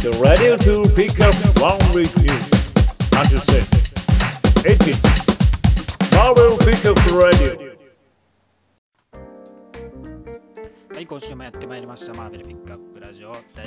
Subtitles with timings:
[0.00, 2.30] The radio to pick up one with you.
[3.18, 3.66] Understand?
[4.64, 4.94] 18.
[6.14, 7.76] Marvel Pickup Radio.
[10.94, 12.14] はい、今週もやってまいりました。
[12.14, 13.66] マーベルピックアップラジオ第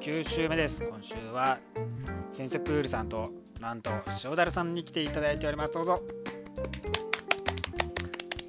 [0.00, 0.82] 19週目です。
[0.82, 1.58] 今週は
[2.32, 3.30] 先生プールさんと
[3.60, 3.92] なんと
[4.24, 5.72] 塩だるさんに来ていただいております。
[5.72, 6.02] どうぞ。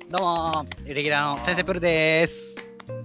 [0.10, 2.56] どうもー、レギュラーの先生プルです。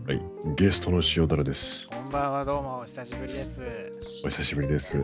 [0.06, 0.22] はい、
[0.56, 1.90] ゲストの塩だらです。
[2.16, 3.60] ばんは、どうもお久しぶりです。
[4.24, 4.96] お久しぶりです。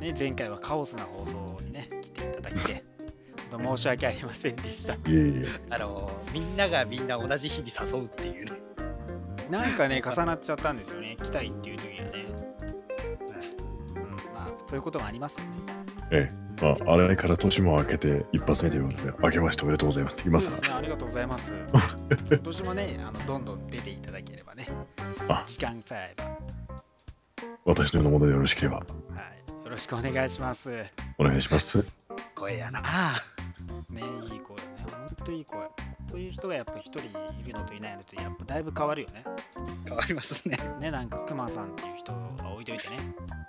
[0.00, 2.84] ね、前回はカオスな放送にね、来ていただいて、
[3.52, 4.94] 申し訳ありませんでした。
[4.94, 8.52] いえいえ、あのー、みんながみんな同じ日に誘うっていうね。
[9.50, 11.16] なんかね、 重なっちゃったんですよね。
[11.22, 12.26] 来たいっていう時はね。
[13.94, 15.44] うん、まあ、そういうこともありますね。
[16.10, 20.24] ええ、まあ、あれから年も明けて一発目ということで、明けましておめでとうございます。
[20.26, 21.54] 今さそうですね、ありがとうございます。
[22.28, 24.68] 今年もね、あのどんどん出ていただければね、
[25.28, 26.82] あ時間さえあれば、
[27.64, 30.68] 私のようなものでよろしければ、はい、よろしくお願いします。
[30.68, 31.84] ね、お願いします。
[32.34, 32.80] 声やな。
[32.84, 33.22] あ
[33.90, 35.68] いい声ね、ほんといい声。
[36.10, 37.02] という人がやっぱ一人い
[37.46, 39.24] るのといないのと、やっぱだいぶ変わるよね。
[39.24, 40.58] ー変わりますね。
[40.78, 42.98] ね、なんかクマさんっていう人は置いといてね、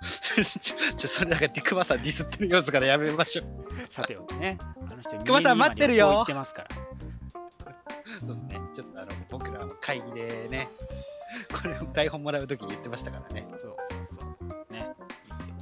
[0.00, 3.46] ちょ、ちょそれなんかディクマさんディスってる様子からやめましょう。
[3.90, 4.58] さておきね、
[4.90, 6.68] あの人、クマさん待ってるよ行ってますから。
[8.20, 8.60] そうですね。
[8.74, 10.68] ちょっとあの、僕ら会議でね、
[11.52, 13.46] これを台本もらうときに言ってましたからね。
[13.50, 14.72] そうそうそう。
[14.72, 14.94] ね、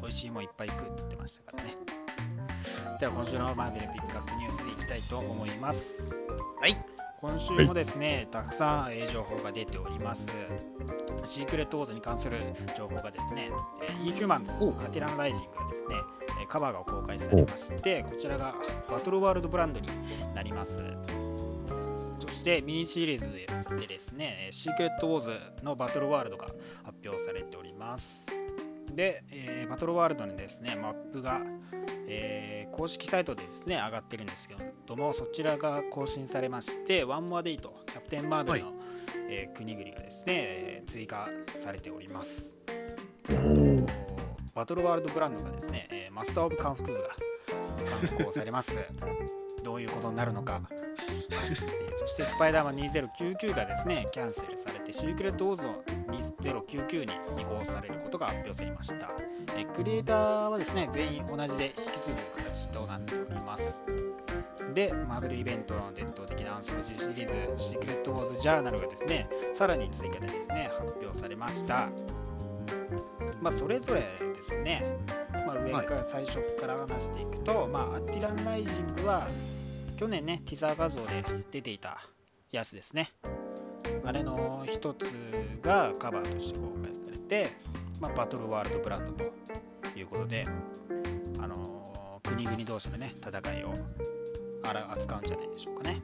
[0.01, 1.77] 美味しいもんいっぱい食うって言ってましたからね。
[3.01, 6.14] では今週のマーベルピックアップニュースでいきたいと思います。
[6.61, 6.77] はい。
[7.20, 10.29] 今週もですね、たくさんえー情報が出ております。
[11.25, 12.36] シークレットウォーズに関する
[12.77, 13.51] 情報がですね、
[13.83, 15.95] えー、インヒューマンズ、おアティランライジングがですね、
[16.41, 18.55] えーカバーが公開されまして、こちらが
[18.91, 19.89] バトルワールドブランドに
[20.34, 20.81] なります。
[22.43, 23.47] そしてミニシリーズで
[23.79, 26.47] でですね、えーシークレットウォーズのバトルワールドが
[26.83, 28.27] 発表されております。
[28.93, 31.41] で、えーバトルワールドにですね、マップが、
[32.09, 38.73] えー公式サイトでですね、上がってるんですけども、そちらが更新されまして、ワンモアデイとキャプテンマーベルの、
[39.29, 42.57] えー国々がですね、えー追加されております。
[44.52, 46.98] バトルワールドブランドがですね、えーマスター・オブ・カンフクが
[48.08, 48.73] 刊行されます。
[49.62, 50.61] どういうことになるのか。
[50.70, 50.83] えー
[51.96, 55.83] そしてスパイダーマン2099がですね、キャンセルされて、シークレット・ウォーズの
[56.18, 59.12] 2099に移行されることが発表されました。
[59.56, 63.84] えークリエイターはですね、全員同じで引き継ぐ形となっております。
[64.74, 71.89] で、マーベルイベントの伝統的なアンソロジーシリーズ、シークレット・ウォーズ・ジャーナルがですね、さらに追加でですね、発表されました。
[73.40, 74.01] まあ、それぞれ
[74.34, 74.84] ですね、
[75.47, 79.27] まあ、上から最初から話していくと、まあ、アティランライジングは
[79.97, 82.01] 去年ね、ティザー画像で出ていた
[82.51, 83.13] やつですね。
[84.05, 85.17] あれの一つ
[85.63, 87.51] がカバーとして公開されて、
[88.01, 90.47] まあ、バトルワールドブランドということで、
[91.39, 91.83] あのー
[92.33, 93.75] 国々同士のね、戦いを
[94.63, 96.02] あら扱うんじゃないでしょうかね。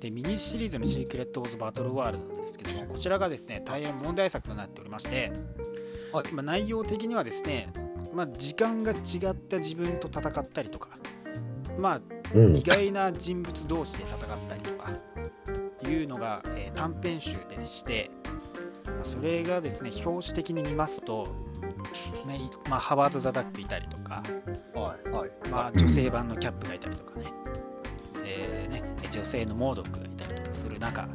[0.00, 5.71] で、ミニシリーズのシークレット・オーズ・バトルワールドなんですけども、こちらがですね、大変問題作となっておりまして、はい
[6.12, 7.72] まあ、内容的にはですね、
[8.12, 10.90] まあ、時間が違った自分と戦ったりとか、
[11.78, 12.00] まあ、
[12.34, 14.90] うん意外な人物同士で戦ったりとか
[15.88, 18.10] いうのが、えー短編集でして、
[18.86, 21.28] まあそれがですね表紙的に見ますと、
[22.68, 24.22] まあ、ハワード・ザ・ダックいたりとか、
[24.74, 25.10] はい。
[25.10, 25.30] はい。
[25.50, 27.26] まあ、女性版のキャップがいたりとかね,、
[28.24, 31.08] えーね女性のモードックがいたりとかする中、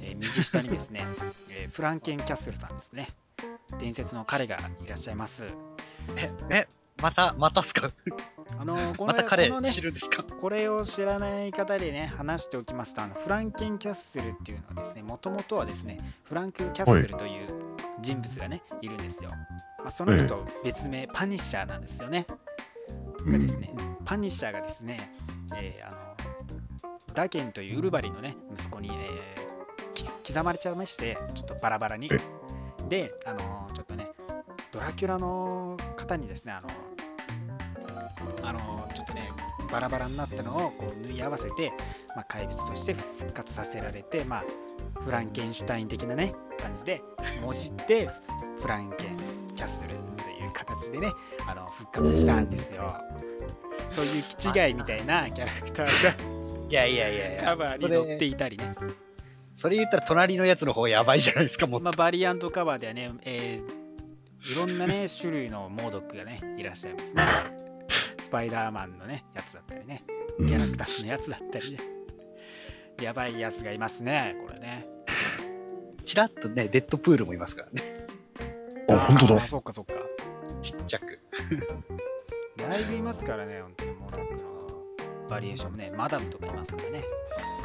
[0.00, 1.04] えー右下にですね、
[1.50, 3.08] えーフランケン・キャッスルさんですね
[3.78, 5.44] 伝説の彼がいらっしゃいます
[6.16, 6.68] え、え、
[7.02, 7.90] また、またっすか？
[8.58, 10.22] あの このまた彼ね知るんですか？
[10.22, 17.48] これを知らない方でね、話しておきますと、あのフランケン・キャッスルっていうのはですね、もともとはですね、フランク・キャッスルという
[18.00, 19.30] 人物がね、いるんですよ。
[19.78, 22.26] まあ、その人、別名、パニッシャーなんですよね。
[23.26, 25.10] がですね、パニッシャーがですね、
[25.54, 25.96] えーあの
[27.14, 29.46] ダケンというウルバリンのね、息子に、えー
[29.94, 32.20] き刻まれちゃいまして、ちょっとバラバラにえ。
[32.88, 34.08] で、あのちょっとね、
[34.72, 36.68] ドラキュラの方にですね、あの
[38.42, 39.30] あのちょっとね
[39.70, 41.72] バラバラになったのをこう縫い合わせて、
[42.14, 44.44] まあ、怪物として復活させられて、まあ、
[45.00, 47.02] フランケンシュタイン的なね感じで
[47.42, 48.08] もじって
[48.60, 49.16] フランケン
[49.56, 51.12] キャッスルという形でね
[51.48, 52.94] あの復活したんですよ。
[53.90, 57.44] そういう気違いみたいなキャラクターいやいやいやいがや。
[57.50, 58.74] カバーに載っていたりね。
[59.56, 63.86] それ言ったら隣のやつの方やばいじゃないですか、もっまあ、バリアントカバーではね、えー
[64.52, 67.24] いろんなね種類のモードックがねいらっしゃいますね。
[68.20, 70.04] スパイダーマンのねやつだったりね。
[70.38, 71.80] うんキャラクターのやつだったりね。
[73.02, 74.86] やばいやつがいますね、これね。
[76.04, 77.82] ちらっとね、デッドプールもいますからね。
[78.88, 79.48] ああ、本当だあ。
[79.48, 79.94] そっかそっか。
[80.62, 81.18] ちっちゃく。
[82.56, 84.40] だいぶいますからね、本当にモードックの
[85.28, 87.04] バリエーションもね、マダムとかいますからね。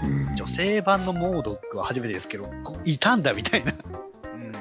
[0.03, 3.74] うん女性版のモードックは初めてですけど、こいたんだみたいな。
[4.33, 4.51] うん。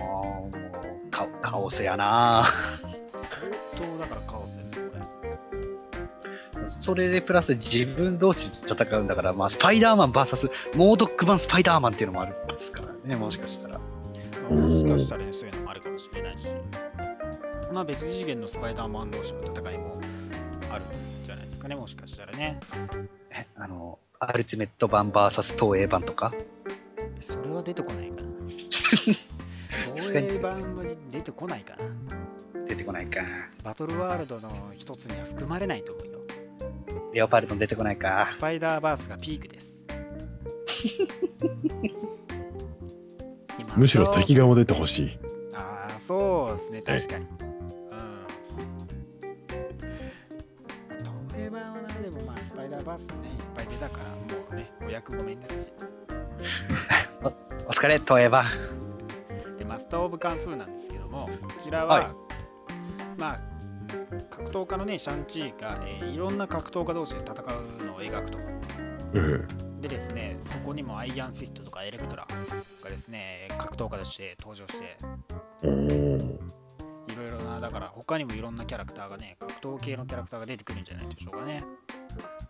[0.00, 2.46] もう、カカオスやな
[3.76, 5.00] 相当だからカオスですよ、これ。
[6.80, 13.78] それでプラス自分同士で戦うんだから、まあ、スパイダーマン VS モードック版スパイダーマンっていうのもあるんですからね、もしかしたら。
[13.78, 13.84] ま
[14.50, 16.48] あもしかしたらね、そういうのもあるかもしれないし。
[17.72, 20.00] まあ別次元のスパイダーマン同士の戦いも
[20.72, 20.88] あるん
[21.24, 22.60] じゃないですかね、もしかしたらね。
[23.30, 26.34] えあの、アルティメット版 VS 東映版とか？
[27.22, 28.28] それは出てこないかな。
[29.96, 32.66] 東映版は出てこないかな。
[32.68, 33.22] 出てこないか。
[33.64, 36.20] バトルワールドの一つには含まれないと思うよ。
[37.14, 38.36] レオパルトン出てこないかス。
[38.36, 39.78] パイダーバースがピークです。
[43.58, 45.18] 今むしろ敵側も出てほしい。
[45.54, 47.24] ああ、そうですね、確かに。
[47.24, 47.50] うん。
[52.80, 55.72] ーバースね、いっぱい出たから、もうね、お役ごめんですし。
[57.66, 58.46] お疲れ、東映版。
[59.58, 63.40] で、マスター・オブ・カンフーなんですけども、こちらは、はいまあ、
[64.30, 68.38] 格闘家のね、シャンチーが、えーいろんな格闘家同士で戦うのを描くと。
[69.14, 72.26] えでですね、そこにもアイアンフィストとかエレクトラ
[72.82, 74.98] がですね、格闘家として登場して。
[75.62, 81.64] いろいろな、だから他にもいろんなキャラクターがね、格闘系のキャラクターが出てくるんじゃないでしょうかね。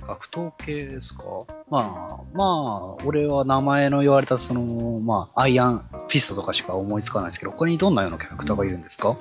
[0.01, 1.23] 格闘系ですか？
[1.69, 9.17] まあ、まあ、俺は名前の言われたその、まあ、アイアンフィストとかしか思いつかないですけど、他にどんなようなキャラクターがいるんですか？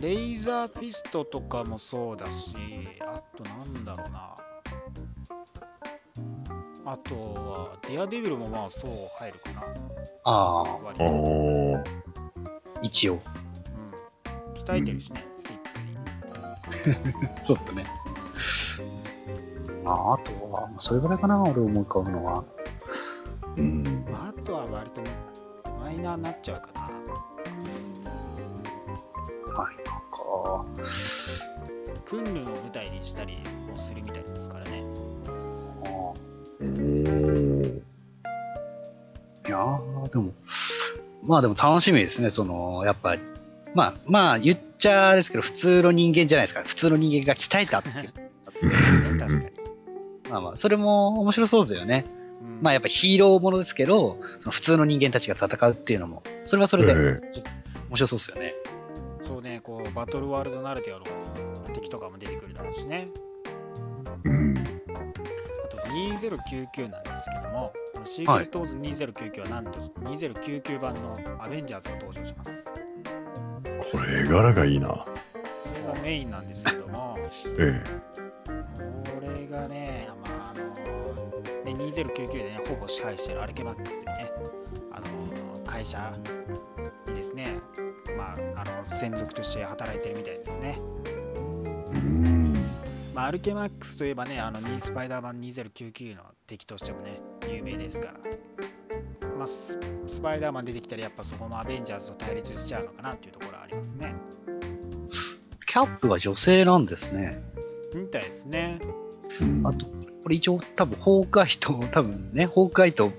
[0.00, 2.54] レイザーフィストとかもそうだし、
[3.00, 4.36] あとなんだろうな。
[6.88, 9.62] あとは、デアデビルもまあそう入るかな。
[10.24, 11.84] ああ、割とおお。
[12.82, 13.14] 一応。
[13.14, 13.20] うん。
[14.62, 15.60] 鍛えてるしね、スティッ
[16.84, 17.28] クに。
[17.46, 17.86] そうですね。
[19.86, 22.44] まあ、あとは、まあそれぐらいかな、俺思い浮かぶのは。
[23.56, 24.04] うん。
[24.10, 25.00] まあ、あとは割と
[25.78, 26.80] マイナーになっちゃうかな。
[29.54, 30.64] はい、なんか、
[32.04, 33.38] クンルの舞台にしたり
[33.70, 34.82] もするみたいですからね。
[35.84, 36.16] あおお。
[36.60, 40.32] ーいやー、でも、
[41.22, 43.22] まあでも楽しみですね、その、やっぱり。
[43.72, 46.64] まあ、まあ、言っちゃですけど、普通の人間じゃないですか。
[46.64, 49.05] 普通の人間が鍛えたっていう。
[50.30, 52.04] まあまあ、それも面白そうですよね。
[52.10, 52.16] うん
[52.62, 57.20] まあやっぱヒーローものですけど、その普通の人間たちが戦うっていうのも、それはそれでえ
[57.88, 58.54] 面白そうですよね。
[59.26, 61.04] そうね、こう、バトルワールドならではの
[61.74, 63.08] 敵とかも出てくるだろうしね。
[64.24, 64.28] え。
[64.28, 64.58] うん。
[64.58, 72.70] あと2099なんですけども、このシークレット・オーズ2099はなんと2099版のアベンジャーズが登場します。
[73.92, 74.88] これ絵柄がいいな。
[74.88, 75.06] こ
[75.88, 77.18] れがメインなんですけども、
[77.58, 77.82] え
[78.14, 78.15] これ
[79.56, 80.64] がね、まああの
[81.64, 84.32] ね2099でね、ほぼ支配しているアルケマックスというね、
[84.92, 86.16] あの会社
[87.08, 87.58] にですね、
[88.16, 90.78] まあ、あの専属として働いてるみたいですね。
[91.06, 91.10] え。
[91.10, 92.52] うん。
[93.14, 97.20] まあ、アルケマックスといえばね、あのニースパイダー版2099の敵としてもね、
[97.50, 98.14] 有名ですから。
[99.36, 104.14] まあ、ススパイダーマン出てきたらやっぱそこもアベンジャーズと対立しちゃうのかなっていうところはありますね。
[105.66, 107.42] キャップは女性なんですね。
[107.94, 108.78] みたいですね。
[109.40, 109.86] うんあと、
[110.22, 113.12] これ一応多分、ホークアイと、 多分ね、ホークアイと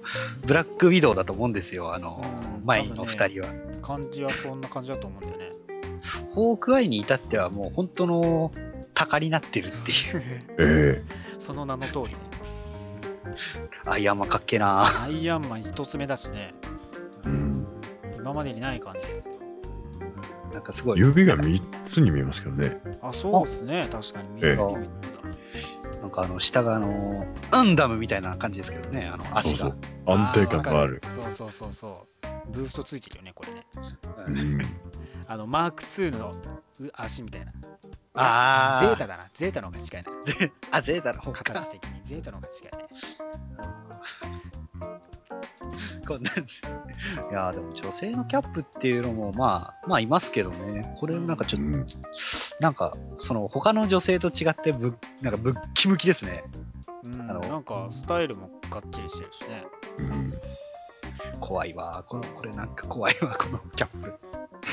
[0.46, 3.48] ブラックウィドウだと思うんですよ、あの、うん前の二人は。
[3.82, 5.58] 感じはそんな感じだと思うんだよね。
[6.34, 8.52] ホークアイに至ってはもう本当の
[8.94, 10.24] 鷹になってるっていう。
[10.60, 11.04] え
[11.40, 12.16] その名の通りね。
[13.86, 15.04] アイアンマンかっけえな。
[15.04, 16.54] アイアンマン一つ目だしね、
[17.26, 17.30] え。
[17.30, 17.68] うん。
[18.18, 19.34] 今までにない感じですよ。
[20.54, 21.00] なんかすごい。
[21.00, 22.82] 指が三つに見えますけどね。
[23.02, 23.88] あ、そうですね。
[23.92, 24.90] 確かに見ええる見る
[26.02, 29.58] なんかあの、下があの、アンダムみたいな感じですけどね、あの、足が。
[29.58, 29.70] そう
[30.06, 31.02] そう安定感がある。
[31.16, 32.52] そうそうそうそう。
[32.52, 33.66] ブーストついてるよね、これね。
[34.28, 34.62] ううんん。
[35.28, 36.36] あの、マーク2の
[36.80, 37.52] う足みたいな。
[38.14, 39.26] あーゼータだな。
[39.34, 40.10] ゼータの方が近いね。
[40.72, 41.44] あ、ゼータの方か。
[41.44, 42.86] 形的にゼータの方が近いね。
[46.08, 46.62] こんなんです
[47.30, 50.94] いやーでも女性のキャップっていうのもまあまあいますけどね。
[50.98, 51.88] これなんかちょっと、うん。
[52.60, 56.44] なんかその他の女性と違ってぶなんかぶっきむきですね。
[57.04, 59.66] うん、あのなんかスタイルもがっちりしてるしね。
[60.00, 60.34] うん。
[61.40, 62.04] 怖いわ。
[62.08, 64.20] このこれなんか怖いわこのキャップ。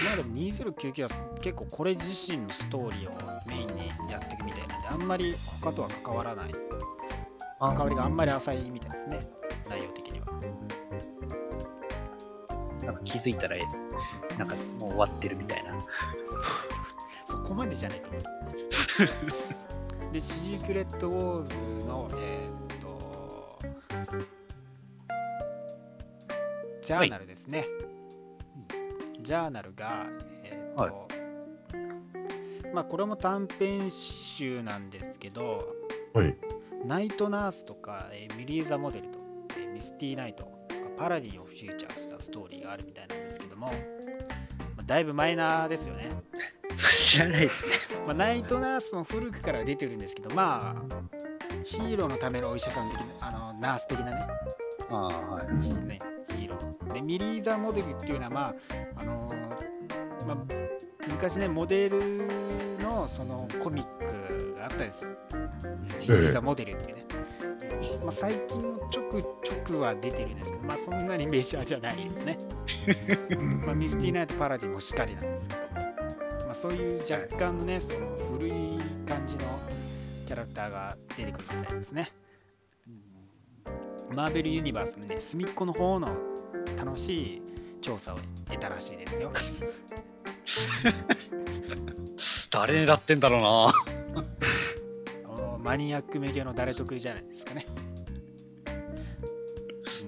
[0.05, 1.09] まあでも2099は
[1.41, 3.13] 結構これ自身のストーリーを
[3.47, 6.55] メインにやっていくみたいなんで、あんまり他とは関わらない、
[7.61, 9.29] 関わりがあんまり浅いみたいですね、
[9.69, 9.91] 内容
[13.05, 13.57] 気づいたら、
[14.39, 15.73] なんかもう終わってるみたいな。
[17.29, 18.23] そこまでじゃないと思う。
[20.13, 23.59] で、シークレットウォーズの、えーっと、
[26.83, 27.67] ジャーナルですね。
[29.21, 30.07] ジャーナルが、
[30.45, 31.09] えーっと、
[32.75, 35.65] まあ、これも短編集なんですけど、
[36.13, 36.37] はい。
[36.85, 39.19] ナイトナースとか、えーミリーザ・モデルと、
[39.59, 40.45] えーミスティーナイト
[40.97, 43.73] パラディをフューチャーしたストーリーがあるみたいなんですけども、ま
[44.79, 46.11] あ、だいぶマイナーですよね。
[46.77, 47.73] 知らないですね。
[48.07, 50.95] まあ、ナイトナースも古くから出てるんですけど、まあ、
[51.65, 54.27] ヒーローのためのお医者さん的な、あのナース的なね、
[54.91, 55.47] ああ、はい。
[55.87, 56.93] ねヒーロー。
[56.93, 58.55] で、ミリーザ・モデルっていうのは、まあ、
[58.97, 60.37] あのーまあ、
[61.09, 62.01] 昔ね、モデル
[62.81, 65.11] のそのコミックがあったんですよ。
[66.01, 67.05] ミリーザ・モデルっていうね。
[68.05, 72.39] まあ、最近もちょくちょくは出てるんですけど、まあ、そんなにメジャーじゃないですね。
[73.65, 75.61] まあ、ミスティナイト・パラディもしっかりなんですけど、
[76.45, 78.53] まあ、そういう若干のね、その古い
[79.07, 79.45] 感じの
[80.27, 82.13] キャラクターが出てくるみたいですね。
[84.11, 86.15] マーベル・ユニバースのね、隅っこの方の
[86.77, 87.43] 楽しい
[87.81, 89.33] 調査を得たらしいですよ。
[92.53, 93.73] 誰狙ってんだろうな。
[95.65, 97.65] マニアック向けの誰得意じゃないですかね。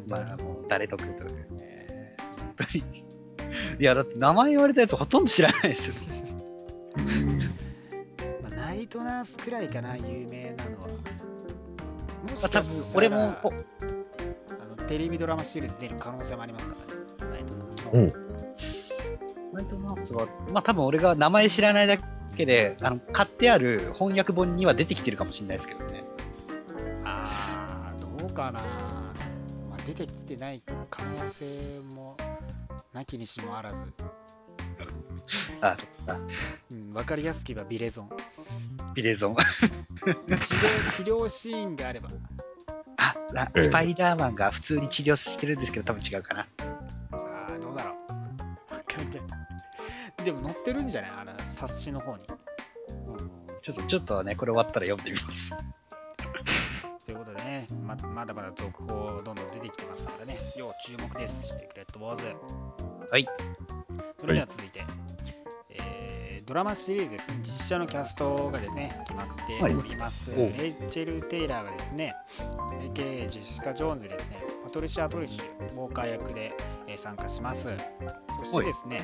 [0.06, 2.16] まあ、もう誰得というね。
[2.38, 3.04] 本当に。
[3.78, 5.94] いや、だって名前言われたやつほとんど知らないですよ。
[6.98, 7.38] うん
[8.42, 10.88] まあ、ナイトナースくらいかな、有名なのは。
[10.88, 10.94] も
[12.36, 13.52] しあ多分かしたら俺も、おあ
[14.82, 16.76] のテレビドラマシリーズ出る可能性もありますか
[17.20, 17.32] らね。
[17.32, 18.12] ナイトナースおう
[19.52, 21.98] ナイトナースは、まあ多分俺が名前知らないだ
[22.36, 26.04] けで、あの買ってある翻訳本には出てきてるかもしれないですけどね。
[27.04, 28.60] あー、どうかな。
[29.86, 32.16] まあ、出てきてない可能性も
[32.92, 33.76] なきにしもあらず。
[35.60, 36.20] あ、そっか。
[36.70, 38.10] うん、分かりやすく言えばビレゾン。
[38.94, 39.36] ビレゾン。
[39.36, 42.10] 治療治療シーンがあれば。
[42.98, 43.14] あ、
[43.56, 46.48] スパイダーマンが普通に治療してるんですけど、多分違うかな。
[47.12, 48.74] あーどうだろう。
[48.74, 50.24] わかんない。
[50.24, 51.10] でも載ってるんじゃない？
[51.20, 52.24] あの冊子の方に。
[53.62, 55.50] ちょっと、ちょっとね、これ終わったら読んでみます。
[58.34, 61.46] ままだまだ続報どんどん出てきてますからね、要注目です。
[61.48, 62.24] シークレットウォーズ。
[63.10, 63.26] はい。
[64.20, 64.84] それでは続いて、
[65.70, 70.30] えードラマシリーズですね、実写のキャストがですね、決まっております。
[70.30, 72.14] はいおレイチェル・テイラーがですね、
[72.94, 76.52] AKA ジェシカ・ジョーンズですね、パトリシア・トリッシュ、ウォーカー役で、
[76.86, 77.68] えー参加します。
[78.38, 79.02] そしてですね、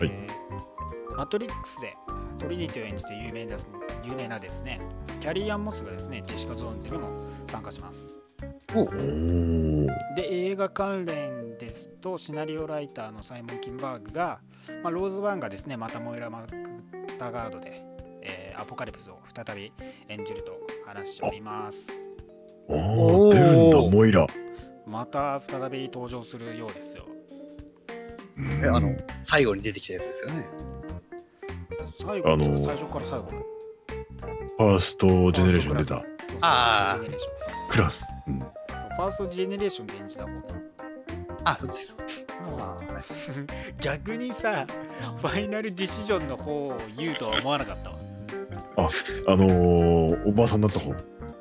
[0.02, 1.96] ーマトリックスで
[2.38, 3.66] トリニティを演じて有名です
[4.04, 4.80] 有名なですね、
[5.20, 7.08] キャリーアン・モスがですね、ジェシカ・ジョーンズにも
[7.46, 8.25] 参加します。
[8.74, 14.40] おおーで映画関連ですとシナリオライターのサイモン・キンバーグが、
[14.82, 16.48] まあ、ローズ・バーンがですねまたモイラ・マク
[17.18, 17.82] タガードで、
[18.22, 19.70] えーアポカリプスを再び
[20.08, 21.88] 演じると話しております。
[22.70, 23.34] あおー。
[23.34, 24.26] ー出るんだ、モイラ。
[24.86, 27.04] また再び登場するようですよ。
[28.38, 28.46] うん。
[28.64, 30.46] え、あの、最後に出てきたやつですよね。
[32.00, 33.24] 最後ですかあのー最初から最後。
[33.26, 35.88] ファーストジェネレーション出た。
[35.88, 36.96] そうそうファあー。
[36.96, 37.46] ーストジェネレーションです。
[37.70, 38.15] クラス。
[38.96, 40.30] ファーストジェネレーションで演じた方
[41.44, 41.96] あ、そうです。
[42.58, 42.76] あ
[43.80, 44.66] 逆にさ
[45.20, 47.96] ファイナルディシジョンの方を言うとは思わなかったわ。
[49.28, 50.94] あのー、おばあさんだった方？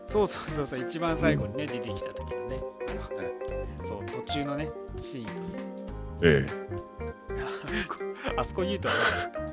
[0.08, 2.62] そうそうそうそう、一番最後にね、出てきた時のね、
[3.84, 4.70] そう、途中のね、
[5.00, 5.32] シーンと、
[6.24, 6.46] え
[8.38, 9.40] あそこ、言うとは思わなかった。
[9.40, 9.46] わ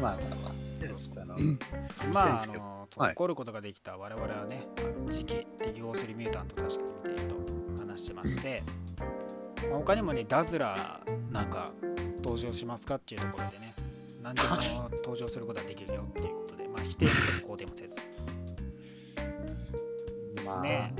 [0.00, 0.80] まあまあまあ。
[0.80, 1.36] でちょっとあの、
[2.12, 2.67] まあ、あの、
[2.98, 8.62] はい残ることができた我々はね、あの次期適合するミュータント確かに見ていると話してまして、
[9.70, 11.70] まあ、他にもね、ダズラーなんか
[12.22, 13.72] 登場しますかっていうところでね、
[14.22, 14.48] 何でも
[15.04, 17.96] 登場することができるよっていうことで、まあ、否定もせず肯定もせず。
[20.34, 20.94] ですね。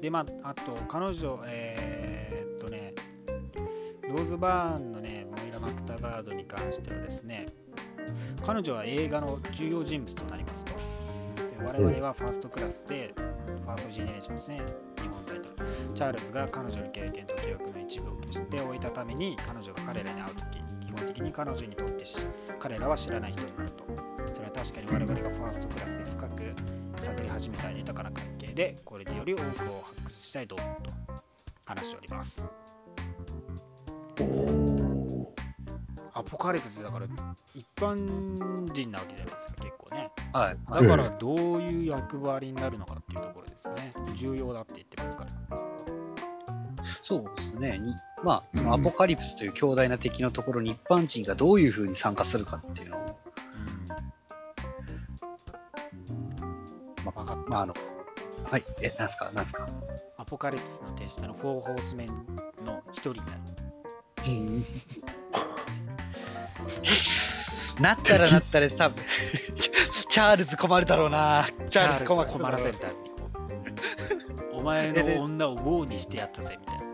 [0.00, 2.94] で、まあ、あと、彼女、えーっとね、
[4.08, 7.48] ローズバーンのね、モイラ・マクタガードに関してはですね、
[8.44, 10.72] 彼女は映画の重要人物となりますと。
[10.72, 14.62] で我々はファーストクラスで、ファーストジェネレーションですね、
[14.96, 15.56] 日本タイトル。
[15.94, 22.16] チャールズが彼女の経験と記憶の一部を消しておいたために、彼女が彼らに会うとき、基本的に彼女にとってし
[22.58, 23.84] 彼らは知らない人になると。
[24.32, 26.54] それは確かに我々がファーストクラスで深く
[26.96, 30.56] 探り始めた豊かな関係で、これでより多くを発掘したいと
[31.64, 32.42] 話しております。
[36.18, 37.06] アポカリプスだから
[37.54, 40.10] 一般人なわけじゃないですか、結構ね。
[40.32, 40.56] はい。
[40.68, 43.92] だからどういう役割になるのかっていうところですよね。
[44.16, 45.30] 重要だって言ってますから。
[47.04, 47.78] そうですね。
[47.78, 47.94] に
[48.24, 53.18] まあ、そのアポカリプスという強大な敵のところに一般人がどういうふうに参加するかっていうのを、
[57.04, 57.74] まあ、分かまあ、あの、
[58.50, 59.68] はい、え、なんすか、なんすか？
[60.16, 62.08] アポカリプスの手下のフォーホースメン
[62.64, 63.38] の一人になる
[67.80, 69.04] なったらなったら多分。
[69.54, 69.70] チ
[70.08, 71.48] チャールズ困るだろうな。
[71.70, 73.16] チャールズ困らせるためにこ
[74.54, 76.84] うお前の女を棒にしてやったぜみたいな。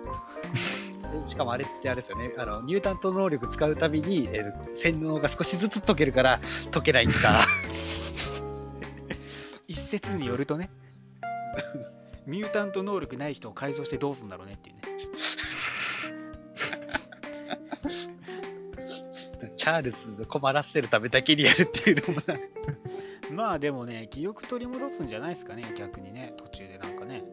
[1.26, 6.41] しかもあれってあれですよね、あのニュータント能力使うたびに、えー洗脳が少しずつ解けるから
[6.73, 7.47] 解けないんだ。
[9.69, 10.71] 一説によるとね。
[12.26, 14.83] ミュータント能力ない人を改造してどうするんだろうねっていうね
[19.64, 22.38] チャールズを困らせるためだけにやるっていうのもな
[23.33, 27.25] まあでもね記憶取り戻すんじゃないですかね逆にね途中でなんかね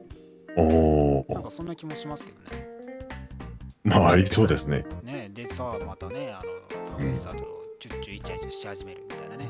[0.56, 1.26] おお。
[1.28, 2.72] なんかそんな気もしますけどね
[3.84, 4.86] まあ、ありそうですね。
[5.04, 7.46] ねでさまたねあのプロフェッサーと
[7.80, 9.50] チュッチュイチャイチャし始めるみたいなね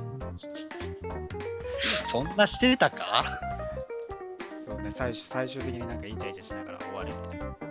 [2.12, 3.40] そんなしてたか
[4.66, 7.71] そうね最終最終的になんかイチャイチャしながら終わるみたいなうん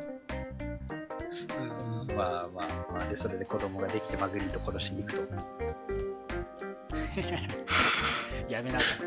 [2.16, 5.22] まあまあまあで、それで子供ができてマグリート殺しに行くと。
[8.48, 8.86] やめなさ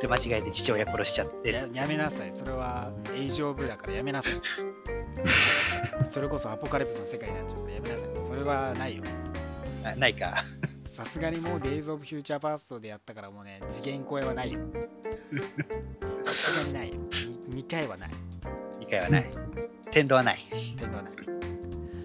[0.00, 1.52] で、間違えて父親殺しちゃっいて。
[1.52, 4.32] ややめなさいそれはエイジオブだからやめなさい
[6.10, 9.02] それこそアポカリプスの世界になっちゃうからやめなさいそれはないよ
[9.84, 10.44] あないか。
[10.92, 14.60] さすがにもう Days of Future Past でやったからもうね次元超えはないよ
[16.24, 16.94] さすがにないよ
[17.50, 18.10] 2, 回はない
[18.80, 19.30] 2回はない。
[19.96, 20.38] 天童はない。
[20.78, 21.12] 点度はない、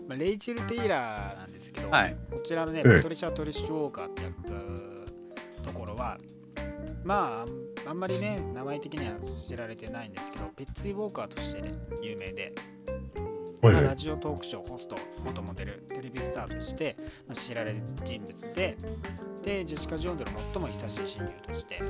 [0.07, 2.15] まあ、レイチェル・テイラーなんですけど、はい。
[2.31, 5.12] こちらのね、トリシャ・トリッシュ・ウォーカーって役
[5.65, 6.17] ところは、
[7.03, 7.45] ま
[7.86, 12.53] あ、あんまりね、名前的には知られてないんですけど、ペッツィ・ウォーカーとしてね、有名で、
[13.62, 14.95] まあラジオトークショー、ホスト、
[15.25, 16.95] 元モデル、テレビスターとして、
[17.27, 18.77] まあ知られる人物で、
[19.44, 21.81] で、ジェシカ・ジョーンズの最も親しい親友として、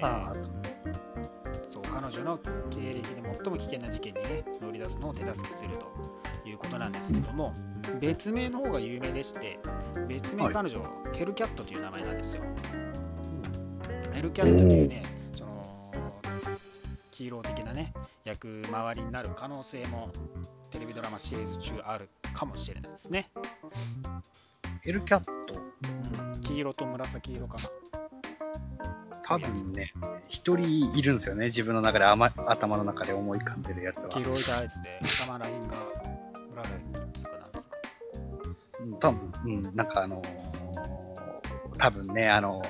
[0.00, 0.54] あそう
[2.00, 5.70] 彼女の経歴で最も危険な事件にね乗り出すのを手助けする
[6.44, 7.52] ということなんですけども、
[8.00, 9.58] 別名の方が有名でして
[10.06, 10.54] 別名はい。
[10.54, 10.80] 彼女、
[11.12, 12.44] ヘルキャットという名前なんですよ。
[14.12, 15.02] ヘルキャットというね
[15.34, 15.92] その
[17.10, 17.92] ヒーロー的なね
[18.24, 20.10] 役回りになる可能性も
[20.70, 23.28] テレビドラマシリーズ中あるかもしれないですね、
[24.82, 25.54] ヘルキャット、
[26.34, 27.68] うん、黄色と紫色かな
[29.24, 29.92] 多分ね、
[30.28, 31.46] 一人いるんですよね。
[31.46, 34.20] 自分の中で、あま、頭の中で思い浮かんでるやつは黄。
[34.20, 35.74] 色いタイツで頭らへんが
[36.54, 37.76] 紫っていうかなんですか？
[38.80, 40.28] うん多分、うん、なんかあのー
[41.78, 42.68] 多分ね、あのー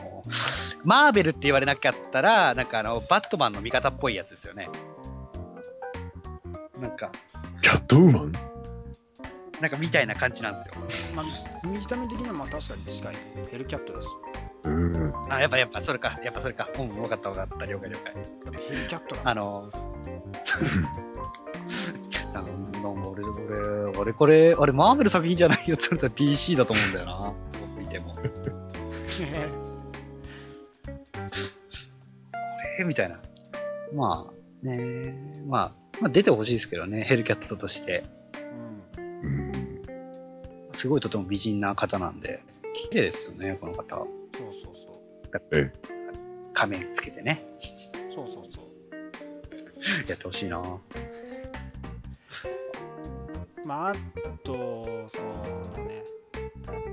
[0.85, 4.69] マーベルって言われなかったら、なんかあの、バットマンの味方っぽいやつですよね。
[6.81, 7.11] なんか、
[7.63, 8.33] キャットウーマン？
[9.61, 10.75] なんかみたいな感じなんですよ。
[11.17, 11.27] まあ、
[11.67, 13.17] 見た目的にはまあ確かに近い
[13.51, 14.09] ヘルキャットです
[14.65, 15.08] うん。
[15.29, 16.69] あ、やっぱ、やっぱそれか、やっぱそれか。
[16.79, 18.15] うん、分かった分かった、了解了解。
[18.69, 19.89] ヘルキャットだあのー、
[22.33, 22.53] なんか
[23.09, 27.35] 俺、俺、俺、これ、あれ、マーベル作品じゃないよって言われたら DC だと思うんだよな。
[27.61, 28.17] 僕見ても。
[32.81, 33.21] えみたいな。
[33.93, 35.15] まあ、ね
[35.47, 38.05] まあ、まあ、出てほしいですけどね、ヘルキャットとして。
[38.97, 39.83] うんうん。
[40.73, 42.41] すごいとても美人な方なんで、
[42.91, 44.07] 綺麗ですよね、この方。
[44.39, 44.77] そうそう
[45.33, 45.73] そえ
[46.55, 47.45] 仮面つけてね。
[48.11, 48.65] うそうそうそう
[50.09, 50.63] やってほしいな。
[53.65, 53.95] まああ
[54.45, 56.03] とそうね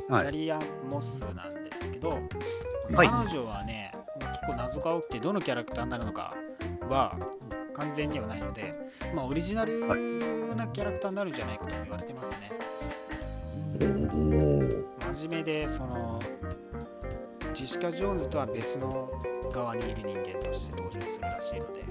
[0.09, 6.35] はいダリアン・モスなんですけど、はい彼女はね結構謎が多くてどのキャラクターになるのか
[6.89, 7.17] は
[7.75, 8.73] 完全にはないので、
[9.13, 9.79] まあ、オリジナル
[10.55, 12.51] なキャラクターになるんじゃないかと言われてますね。
[13.81, 13.85] お
[15.09, 15.13] お。
[15.13, 16.19] 真面目でその
[17.55, 19.09] ジェシカ・ジョーンズとは別の
[19.51, 21.83] 側にいる人間として登場するらしいので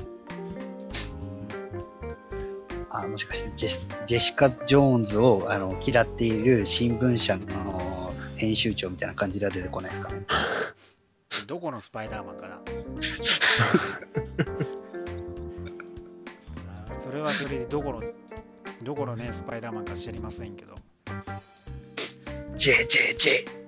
[2.90, 10.12] あもしかしてジェスジェシカ・ジョーンズをあの嫌っている新聞社の編集長みたいな感じでは出てこないですか？
[10.12, 10.22] ね。
[11.46, 12.60] どこのスパイダーマンかな？
[17.02, 18.02] それはそれでどこの
[18.82, 20.74] どこのねスパイダーマンか知りませんけど
[22.56, 23.63] JJJ!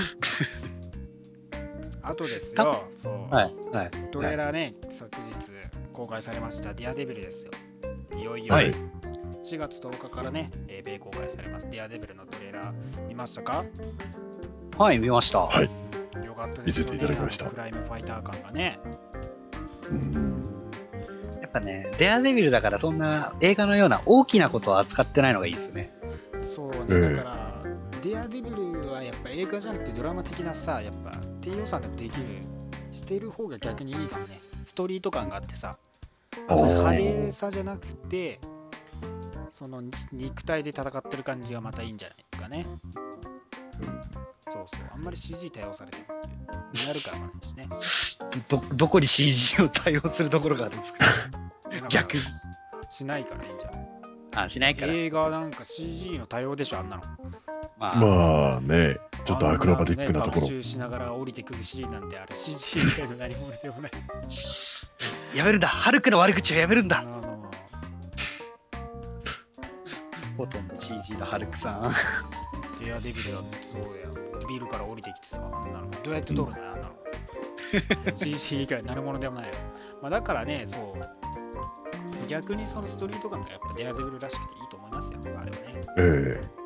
[2.02, 2.84] あとですよ。
[2.90, 3.90] そう、はい、はい。
[4.10, 5.16] トレーラーね、昨日
[5.92, 6.74] 公開されました。
[6.74, 7.52] ディアデビルですよ。
[8.18, 8.72] いよいよ、はい。
[9.42, 11.68] 4月10日からね、えー米公開されます。
[11.70, 13.64] ディアデビルのトレーラー見ましたか？
[14.78, 15.40] はい、見ました。
[15.40, 15.70] はい。
[16.24, 16.90] よかったですよね。
[16.90, 17.44] 見せていただきました。
[17.46, 18.78] クライムファイター感がね。
[19.90, 20.44] うん。
[21.40, 25.92] やっっぱね、デアデビルだからそんな映画のような大きなことを扱ってないのがいいですね。
[26.40, 27.00] そうね、ええ。
[27.16, 27.39] だから、
[29.40, 32.24] 映画じゃなくてドラマ的なさ、やっぱ低予算でもできる、
[32.92, 34.38] してる方が逆にいいかもね。
[34.66, 35.78] ストリート感があってさ、
[36.46, 38.38] あ派手さじゃなくて、
[39.50, 42.66] そのに肉体で戦ってる感じがまたいいんじゃないかね。
[44.50, 46.06] そうそう、あんまり CG 対応されてるっ
[46.72, 47.68] ていう、リアル感もないしね。
[48.48, 51.04] ど、どどこに CG を対応するところがあるんですか？
[51.88, 52.22] 逆に
[52.90, 54.44] しないからいいんじゃない？
[54.44, 54.92] あ、しないから。
[54.92, 57.02] 映画なんか CG の対応でしょ、あんなの。
[57.78, 58.98] まあ、まあね、
[59.30, 60.60] ちょっとアクロバティックなところね、。
[60.60, 63.92] しながら降りてくるシーンなんてあれ CG 以外の何もでもない。
[65.36, 67.04] やめるんだハルクの悪口をやめるんだ
[70.36, 71.94] ほとんど CG のハルクさん。
[72.84, 74.46] デアデビルだってそうだよ。
[74.48, 75.90] ビルから降りてきてさ、あんなの。
[76.02, 78.16] どうやって撮るんだよ、あんなの。
[78.16, 79.54] CG 以外何者でもないよ。
[80.02, 82.26] まあ、だからね、そう。
[82.26, 85.84] 逆にそのストリート感がやっぱデアデビルらしくていいと思いますよ、あれはね。
[85.98, 86.59] えそ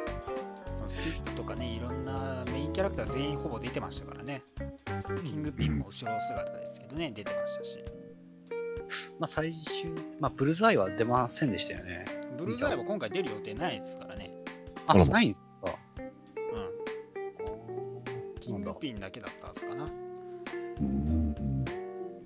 [0.84, 4.42] のスキップとかね、いろんなメインキャラクター全員ほぼ出てましたからね。
[5.22, 7.78] キングピンも後ろ姿ですけどね、出てましたし。
[9.18, 12.04] まあ最終、まあブルーズアイは出ませんでしたよね。
[12.38, 14.30] ブルーズアイは今回出る予定ないですからね。
[14.86, 15.74] あ、ないんですか
[18.36, 18.40] うん。
[18.40, 19.88] キングピンだけだったはずかな。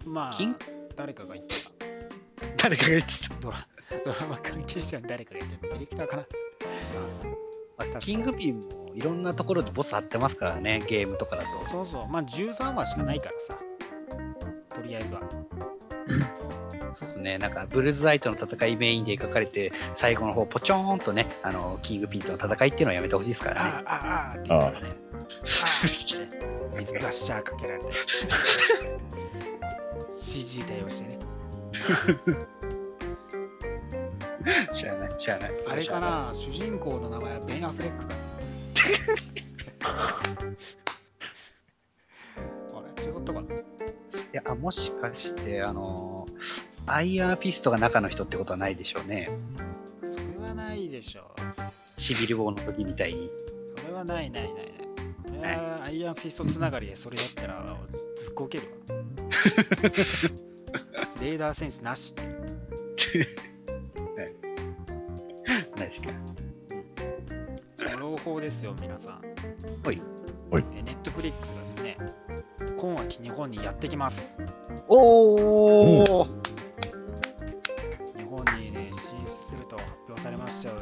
[0.05, 0.39] まあ
[0.97, 1.55] 誰かが言って
[2.57, 3.35] 誰かが言ってた。
[3.35, 3.41] た。
[3.41, 3.67] ドラ
[4.05, 5.67] ドラマ関係者に誰かが言ってた。
[5.69, 6.48] ディレクターかな。
[7.79, 11.49] まあ、キングピンもいろんなところでボス張ってますからね、ゲームとかだと。
[11.71, 12.09] そうそう。
[12.09, 13.59] まあ13話しかないからさ。
[14.75, 15.21] とりあえずは。
[16.95, 23.85] そうですね、なんかブルーズアイとの戦いメインで描かれて、最後の方、ポチョーンとね、あのキングピンとの戦いっていうのはやめてほしいですからね。
[23.85, 24.97] ああ、ああ、って言うからね。
[26.79, 27.93] 水ブラッシャーかけられて。
[30.21, 31.19] CG 対応してね。
[34.75, 35.51] 知らない、知らない。
[35.69, 38.15] あれかな、主人公の名前はベン・アフレックかな。
[42.75, 43.55] あれ違ったかな？
[43.55, 43.59] い
[44.33, 49.29] や、あもしかして、あのーアイアンフィストが中の人ってことはないでしょうね。
[50.03, 52.01] それはないでしょう。
[52.01, 53.31] シビル・ウォーの時みたいに。
[53.77, 54.73] それはないないないない。
[55.23, 57.77] それはアイアンフィストつながりでそれやったら
[58.17, 58.97] ずっこけるわ。
[61.21, 63.29] レーダーセンスなしって。
[67.85, 69.23] ない朗報ですよ、皆さん。
[69.85, 70.01] はい。
[70.51, 71.97] はいネットフリックスがですね、
[72.79, 74.39] 今秋日本にやってきます。
[74.89, 76.25] おー
[78.17, 80.77] 日本にね、進出すると発表されましたよ。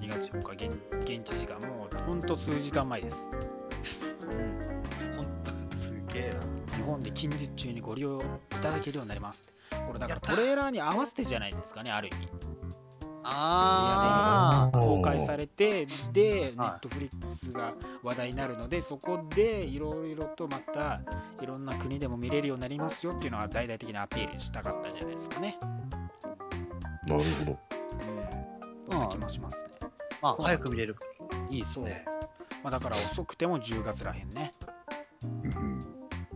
[0.00, 3.30] 2月4日現、現地時間、もうほんと数時間前です。
[3.32, 6.76] うんほんとすげえな。
[6.76, 8.24] 日本で近日中にご利用い
[8.60, 9.44] ただけるようになります。
[9.86, 12.41] これだからトレーラーに合わせてじゃないですかね、ある意味。
[13.24, 21.00] あー公開されて、で、ネはいットフリックスが話題になるので、そこでいろいろとまた
[21.40, 25.58] いろんな国でも見れるようになりますよっていうのは大々的なアピールしたかったんじゃないですかね。
[27.06, 27.50] なるほど。
[27.52, 27.58] うん。
[28.90, 29.88] そんな気もしますね。
[30.20, 30.96] まあ、早く見れる。
[31.50, 32.04] いいっすね。
[32.62, 34.54] まあ、だから遅くても10月らへんね。
[35.22, 35.86] うん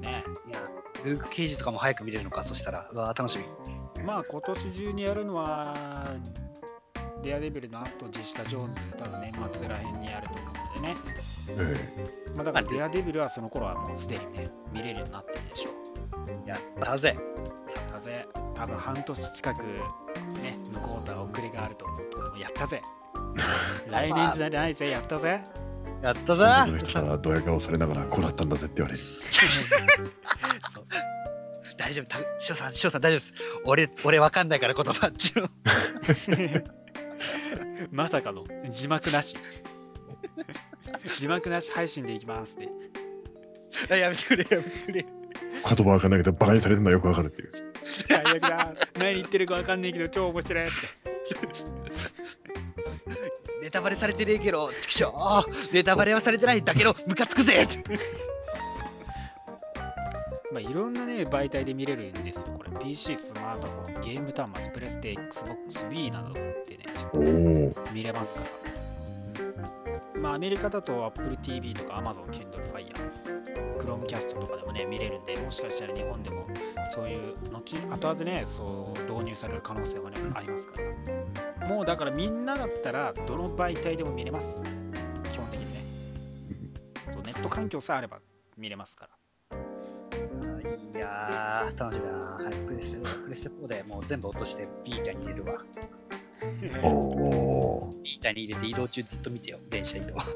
[0.00, 0.60] ねいや、
[1.04, 2.88] ルーク・ケイジとかも早く見れるのか、そしたら。
[2.92, 4.02] うわー楽しみ。
[4.04, 5.74] まあ今年中にやるのは、
[7.22, 10.44] デアデビルの後、ジェシカ・ジョーンズ、多分年末らへんにやると思う
[10.78, 10.96] のでね。
[11.48, 16.48] えまあだからデアデビルはその頃はもうすでにね、見れるようになってるでしょう。
[16.48, 17.08] やったぜ。
[17.08, 18.26] やったぜ。
[18.54, 22.82] 多分半年近くね、向こうとは遅れがあると思うけども、やったぜ。
[23.88, 25.40] 来年じゃないぜ、やったぜ。
[26.02, 26.36] やったえ。
[26.36, 29.04] ぜ今度の人からドヤ顔されながらこうなったんだぜって言われる。
[30.74, 30.86] そう
[31.76, 33.34] 大丈夫、たしおさん、しおさん大丈夫です。
[33.64, 35.48] 俺、俺わかんないから言葉っちの。
[37.90, 39.36] まさかの字幕なし。
[41.18, 42.68] 字幕なし配信でいきますって。
[43.90, 45.04] あやめてくれ、やめてくれ。
[45.04, 47.50] 言葉わかんないけどバカにされてるのはよくわかるっていう。
[48.08, 48.72] 最悪だ。
[48.98, 50.72] 何言ってるかわかんないけど超面白いって。
[53.62, 57.66] ネタバレされてねえけど、ちくしょうネタバレはされてないんだけど、ムカつくぜ
[60.52, 62.54] まあ、いろんなね、媒体で見れるんですよ。
[62.56, 67.72] これ、PC、スマートフォン、ゲーム端末、プレステ、Xbox Wii などでね。
[67.92, 68.46] 見れますから。
[68.60, 72.86] うんまあ、アメリカだと Apple TV とか Amazon Kindle Fire、
[73.78, 76.46] Chromecast とかでもね、見れるんで、もしかしたら日本でも
[76.90, 80.74] そういう、後後々ね、そう導入される可能性はね、ありますか
[81.60, 81.68] ら。
[81.68, 84.60] もうだからみんなだったら、どの媒体でも見れます。
[85.32, 85.80] 基本的にね。
[87.12, 88.20] そうネット環境さえあれば
[88.56, 89.25] 見れますから。
[90.96, 92.18] いやー、楽しみだな。
[92.44, 95.62] はい、プレステ、プレステ4でもう全部落としてビータに入れるわ。
[96.82, 100.14] おおビータに入れて移動中ずっと見てよ、電車移動。
[100.14, 100.30] 確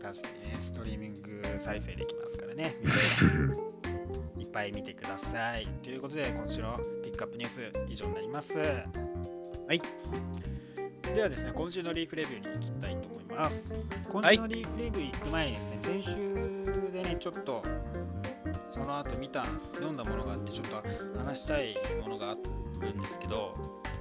[0.00, 2.76] かにね、ストリーミング再生できますからね。
[2.82, 3.68] ー。
[4.42, 5.66] いっぱい見てください。
[5.82, 8.58] ということで、今週のピックアップニュース以上になります。
[8.58, 8.64] は
[9.72, 9.80] い
[11.14, 12.97] ではですね、今週のリーフレビューに行きたいと思い
[13.38, 13.72] ます。
[14.08, 17.62] 今週のリーフレビュー行く前にですね、先週でね、ちょっと
[18.70, 20.82] その後見た、読んだものがあって、ちょっと
[21.18, 22.36] 話したいものがあ
[22.80, 23.54] るんですけど、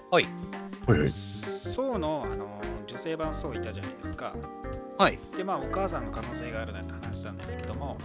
[0.10, 0.26] はい
[0.88, 1.10] はい。
[1.74, 4.34] ソウのあの女性版ソウいたじゃないですか。
[4.98, 5.20] はい。
[5.36, 7.98] で、まあ、お母さんの可能性があるなんて話したんですけども、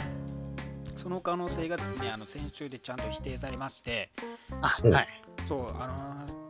[0.96, 4.10] その可能性がですね、あの先週でちゃんと否定されまして、
[4.60, 5.08] あ、うんはい。
[5.46, 6.41] そう、あのー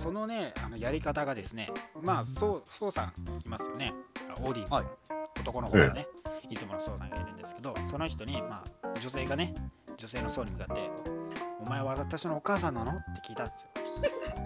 [0.00, 3.12] そのね、あのやり方がですね、まあ、そう、そうさん
[3.44, 3.92] いますよね、
[4.30, 4.86] あオーディンさん、はい。
[5.40, 6.06] 男の方がね、
[6.48, 9.54] いつものそうさんがいるんですけど、その人に、まあ、女性がね、
[9.98, 10.90] 女性のそうに向かって、
[11.60, 12.92] お前は私のお母さんなの？
[12.92, 13.68] って聞いたんですよ。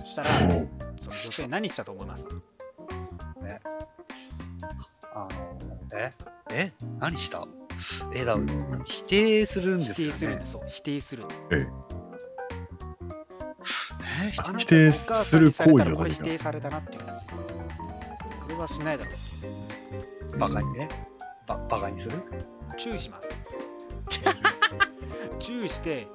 [0.01, 0.67] そしたら、お
[1.01, 2.27] その女性何したと思います？
[5.15, 5.29] あの、
[5.97, 6.13] え？
[6.51, 6.73] え？
[6.99, 7.47] 何した？
[8.13, 8.37] え、だ、
[8.85, 10.13] 否定するんですよ、ね。
[10.13, 11.25] 否定するんです、そう、否定する。
[11.53, 11.67] え
[14.59, 17.35] 否定する行為は何か定されたなっていう感じ。
[18.43, 19.11] これはしないだろ
[20.35, 20.39] う。
[20.39, 20.89] バカにね。
[21.47, 22.23] ババカにする？
[22.77, 23.29] チューします。
[25.39, 26.07] チューして、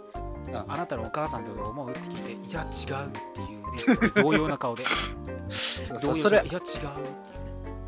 [0.53, 4.83] ああなたのお母さんだと思うって聞いて、いや違うっていうね、同様な顔で。
[5.49, 6.89] そう同様それいや違うっていうね。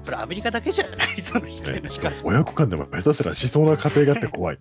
[0.04, 1.22] それアメリカだけじゃない？
[1.22, 2.16] その否定の仕方。
[2.24, 4.60] 親子間でも下手すらしそうな家庭があって怖い。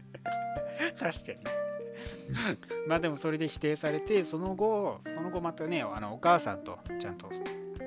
[0.99, 1.60] 確かに。
[2.87, 7.29] まあでもそれで否定されて、その後、その後またね、あのお母さんとちゃんと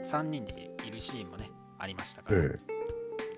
[0.03, 2.41] 3人でいるシーンもね、ありましたから。
[2.41, 2.60] え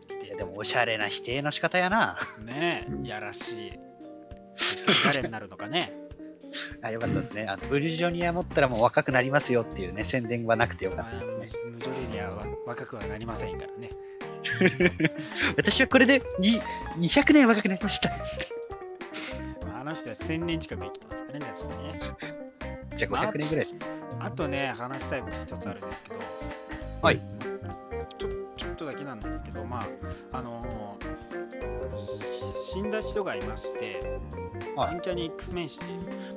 [0.07, 2.17] 否定いやでもおしゃれな否定の仕方やな。
[2.39, 3.79] ねえ、やらしい。
[5.05, 5.91] 誰になるのかね。
[6.81, 7.45] あよかったですね。
[7.47, 11.47] あのブルジョニア持ったらもう若くなりますよっていうね、宣伝はなくてよかまあったですね。
[11.71, 13.91] ムジョレニアは若くはなりませんからね。
[15.57, 16.61] 私はこれでに
[16.97, 18.11] 200年若くなりました。
[19.85, 21.99] の人は1000年近く生きてますからね、ね。
[22.95, 23.79] じゃあ500年ぐらいですね。
[24.19, 26.19] あとね、話したいこと一つあるんですけど、
[27.01, 27.21] はい。
[28.17, 31.15] ちょちょっとだけなんですけど、まあ、あのー
[31.97, 34.01] し死んだ人がいまして、
[34.75, 35.79] はいアンキャニ X メンシ、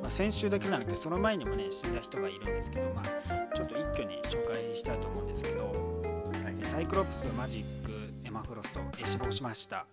[0.01, 5.99] まあ、先週だけじゃなくて、その前にもね、死んだ人がいるんですけど、まあ、ちょっと一挙に紹介したいと思うんですけど、
[6.63, 7.93] サイクロプス、マジック、
[8.25, 9.87] エマフロスト、え死亡しました。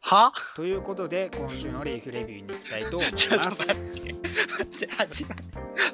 [0.00, 0.32] は？
[0.56, 3.28] ということで、今週のレイフレビューに行きたいと思います。
[4.96, 5.44] 始まり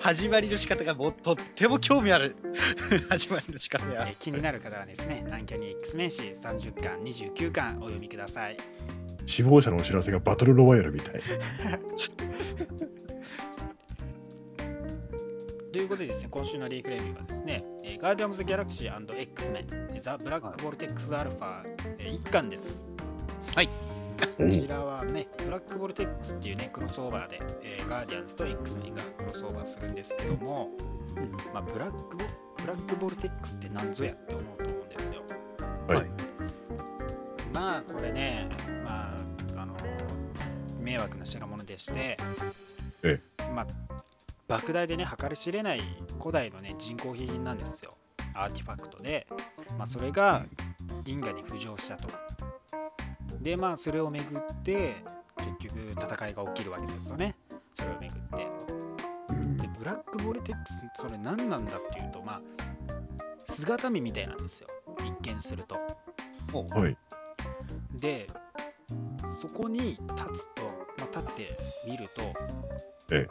[0.00, 2.36] 始まりの仕方がもうとっても興味ある
[3.10, 4.12] 始まりの仕方やえ。
[4.12, 8.56] ー気になる方はですね、アンキャニ X メンシ30巻、29巻お読みください。
[9.26, 11.20] 死亡者のお知らせがバトルロワイヤルみたい。
[15.72, 21.62] ということでですね、今週のリーフレビューはですね、えーガーディアムズ・ギャラクシー &X メン、ザ・ブラック・ボルテックス・アルファ、
[21.98, 22.84] えー1巻です。
[23.56, 23.85] お
[24.16, 30.70] こちらはね、ブラック・ボルテックスっていうね、クロスオーバーで、えーガーディアンズと X メンがクロスオーバーするんですけども、
[31.52, 32.24] まあ、ブラックボ、
[32.58, 35.22] ブラック・ボルテックスって何ぞやって思うと思うんですよ。
[35.88, 36.10] はい。
[37.52, 38.48] まあこれね、
[38.84, 39.14] ま
[39.56, 39.74] あ、あの
[40.80, 42.18] 迷惑な代物でして、
[43.02, 43.20] え
[43.54, 43.66] まあ、
[44.48, 45.80] 莫大でね、計り知れない
[46.18, 47.96] 古代のね、人工品なんですよ。
[48.34, 49.26] アーティファクトで、
[49.78, 50.44] まあ、それが
[51.04, 52.08] 銀河に浮上したと。
[53.40, 54.96] で、まあ、それをめぐって、
[55.60, 57.36] 結局戦いが起きるわけですよね。
[57.74, 58.46] それをめぐって。
[59.62, 64.68] で、ブラックボルテックス、それ何なんだっていうと、まあ、姿見みたいなんですよ。
[65.04, 65.76] 一見すると。
[66.52, 66.96] はい。
[67.98, 68.28] で
[69.40, 70.62] そこに立つと、
[70.98, 72.22] まあ、立ってみると、
[73.10, 73.26] え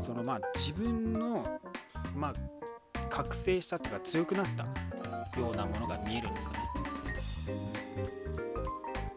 [0.00, 1.60] そのまあ自分の、
[2.16, 2.34] まあ、
[3.08, 4.64] 覚醒したというか強くなった
[5.40, 6.58] ようなものが見えるんですよね。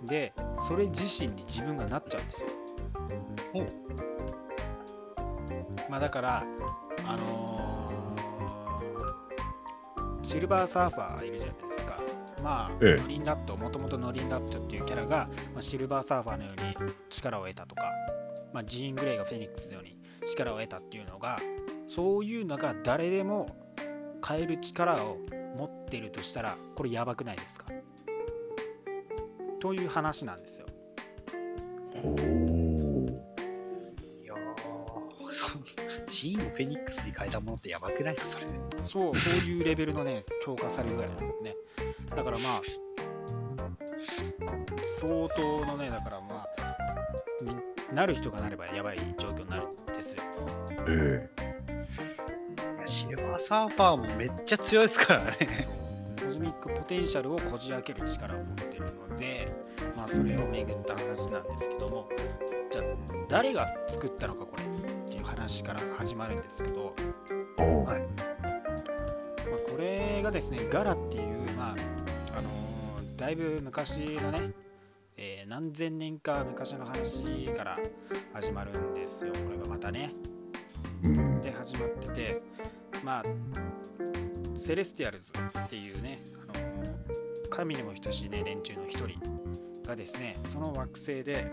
[0.06, 0.34] で
[0.68, 2.48] それ自身に自分がなっちゃうんですよ。
[5.90, 6.44] まあだから
[7.06, 7.66] あのー
[10.24, 11.98] シルバーサーファーいるじゃないですか。
[12.44, 17.84] まあ、ええノリンラット、もともとノリンラットっていうキャラが、まあ、シルバーサーファーのように力を得たとか、
[18.52, 21.40] まあ、ジーン・グレイがフェニックスのように力を得たっていうのが、
[21.88, 23.56] そういうのが誰でも
[24.28, 25.18] 変える力を
[25.58, 27.68] 持ってるとしたら、これやばくないですか？
[29.66, 30.68] という話なんですよ。
[32.04, 32.16] おお。
[34.22, 34.38] いやー、
[35.34, 35.58] そ
[36.08, 38.46] ジーンをフェニックスに変えたものってやばくないですか、それ。
[38.84, 41.56] そう、そういうレベルのね、強化されるぐらいなんですね。
[42.16, 42.62] だからまあ、
[45.00, 47.56] 相当のね、だからまあ、に
[47.96, 50.22] なる人がなればやばい状況になるんですよ。
[50.88, 51.28] え
[52.78, 55.85] いやシルバーサーファーもめっちゃ強いですからね。
[56.46, 59.52] ミックポテンシャルをこじ開ける力を持っているので、
[59.98, 62.08] まあ、それを巡った話なんですけども、
[62.72, 62.84] じゃあ
[63.28, 64.68] 誰が作ったのかこれっ
[65.10, 66.94] ていう話から始まるんですけど、
[67.58, 68.00] はい。
[68.46, 71.76] まあ、これがですねガラっていう、まあ
[72.38, 74.52] あのーだいぶ昔のね、
[75.18, 77.80] えー何千年か昔の話から
[78.34, 79.34] 始まるんですよ。
[79.34, 80.12] これがまたね。
[81.04, 81.42] うん。
[81.42, 82.42] で始まってて
[83.04, 83.24] まあ
[84.56, 86.35] セレスティアルズっていうね、あのー
[87.56, 89.20] 神にも等しいね連中の一人
[89.88, 91.52] がですねその惑星で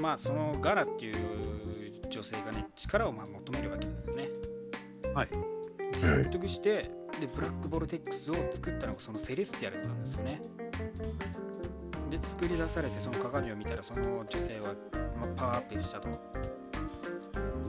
[0.00, 1.14] まあそのガラっていう
[2.10, 4.28] 女性がね力をまあ求めるわけですよね
[5.14, 5.28] はい
[5.92, 10.40] で説得してでブラックボルテックスを作ったのがそのセレスティアルズなんですよね
[12.10, 14.74] で作り出されてその鏡を見たらその女性は、
[15.18, 16.08] まあ、パワーアップしたと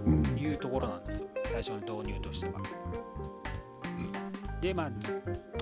[0.06, 0.24] うん。
[0.38, 2.62] いうところなんですよ最初の導入としては。
[4.66, 5.10] でまあじ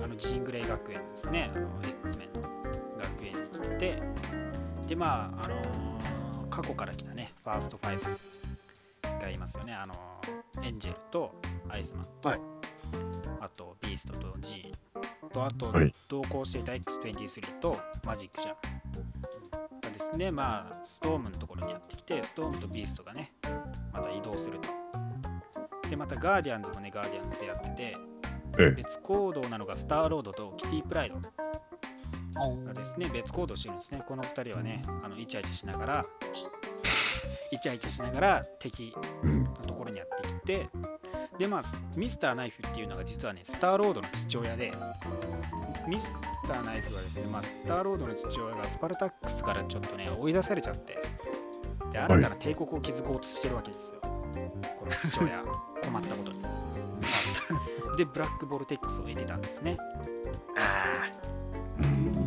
[0.02, 1.50] あのジーングレイ学園ですね。
[1.54, 2.48] あの X メンの
[2.96, 4.02] 学園に来て
[4.86, 9.74] でまああのー過去から来たねファースト5がいますよね。
[9.74, 11.34] あのーエンジェルと
[11.68, 12.40] アイスマンと、はい。
[13.40, 15.92] あとビーストとジーンとあとはい。
[16.08, 18.54] 同行していた X23 とマジックジャン
[19.82, 23.34] がですねまあストームのところにやってきてストームとビーストがね
[23.92, 24.70] また移動すると。
[25.90, 28.13] でまたガーディアンズもねガーディアンズでやっててええ
[28.56, 31.16] 別行動なのがスターロードとキティプライド
[32.64, 34.02] がですね別行動してるんですね。
[34.06, 36.06] この2人はねあのイチャイチャしながら
[37.50, 39.44] イチャイチャしながら敵うん。
[39.44, 40.68] のところにやってきて
[41.38, 41.62] でまあ
[41.96, 44.72] ミスターナイフっていうのが実はねスターロードの父親で
[45.88, 46.12] ミス
[46.46, 50.96] ターナイフはですね、まあ、スターロードの父親がスパルタックスからちょっとね追い出されちゃって
[51.92, 55.44] で新たな帝国を築こうとしてるわけですよ、この父親
[55.84, 56.38] 困ったことに
[57.96, 59.76] でブラックボルテックスを得てたんですね。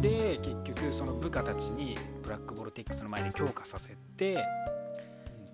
[0.01, 4.37] で結局その部下たちにブラックボルテックスの前で強化させて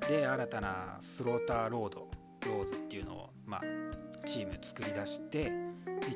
[0.07, 2.07] で新たなスローターロード
[2.45, 3.61] ローズっていうのを、まあ、
[4.27, 5.51] チーム作り出してで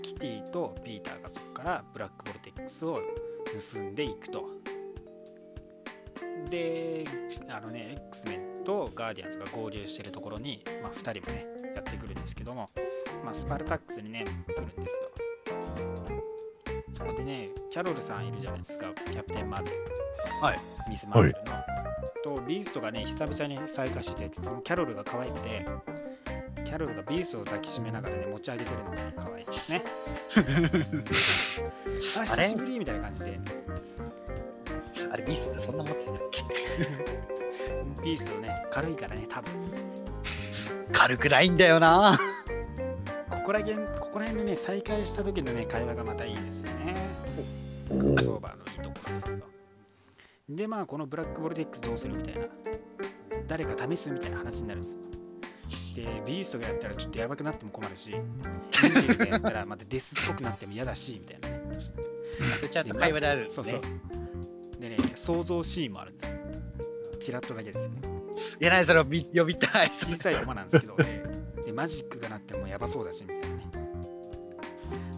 [0.02, 3.00] キティとピーターがそこからブラックボルテックスを
[3.74, 4.46] 盗んでいくと。
[6.50, 7.04] で
[7.50, 12.70] あのね X メンとガーディアンズが合流してるところに、まあ、2人もねやってくるんですけども、
[13.24, 15.12] まあ、スパルタックスにね来るんですよ。
[16.98, 18.88] そこでねキャロルさんいるじゃないですか。
[19.12, 19.78] キャプテン・マーベル。
[20.42, 20.60] はい。
[20.90, 21.54] ミス・マーベルの、
[22.40, 25.66] とビーストがね久々に再会してそのキャロルが可愛くて
[26.66, 29.84] キャロルがビーストを抱きしめながらね持ち上げてるのがね可愛いですね。
[32.20, 33.40] あ久しぶりみたいな感じで。
[35.10, 35.14] あ。
[35.14, 36.44] あれ、ミスってそんな持ってたっけ？
[38.04, 39.52] ビーストね軽いからね多分。
[40.92, 42.20] 軽くないんだよな。
[43.48, 46.98] ここら辺ここら辺でね再会した時のね会話がまたいいですよね。
[47.90, 49.40] おうクロスオーバーのいいところですよ。
[50.50, 52.42] でまあこのブラックボルテックスどうするみたいな。
[53.48, 55.00] 誰か試すみたいな話になるんですよ。
[55.96, 61.80] でビーストがやったらちょっとやばくなっても困るしエンジェルがやったらまたデスっぽくなっても嫌だしみたいなね。
[62.58, 63.70] それちゃんと会話であるんですね。
[63.72, 63.88] そうそ
[64.78, 64.82] う。
[64.82, 66.38] でね想像シーンもあるんですよ。
[67.22, 68.02] チラッとだけですよね。
[68.60, 69.90] いや、ない、それを見呼びたい。
[69.90, 71.24] 小さい駒なんですけど、で
[71.68, 73.68] でマジックがなってもやばそうだしみたいなね。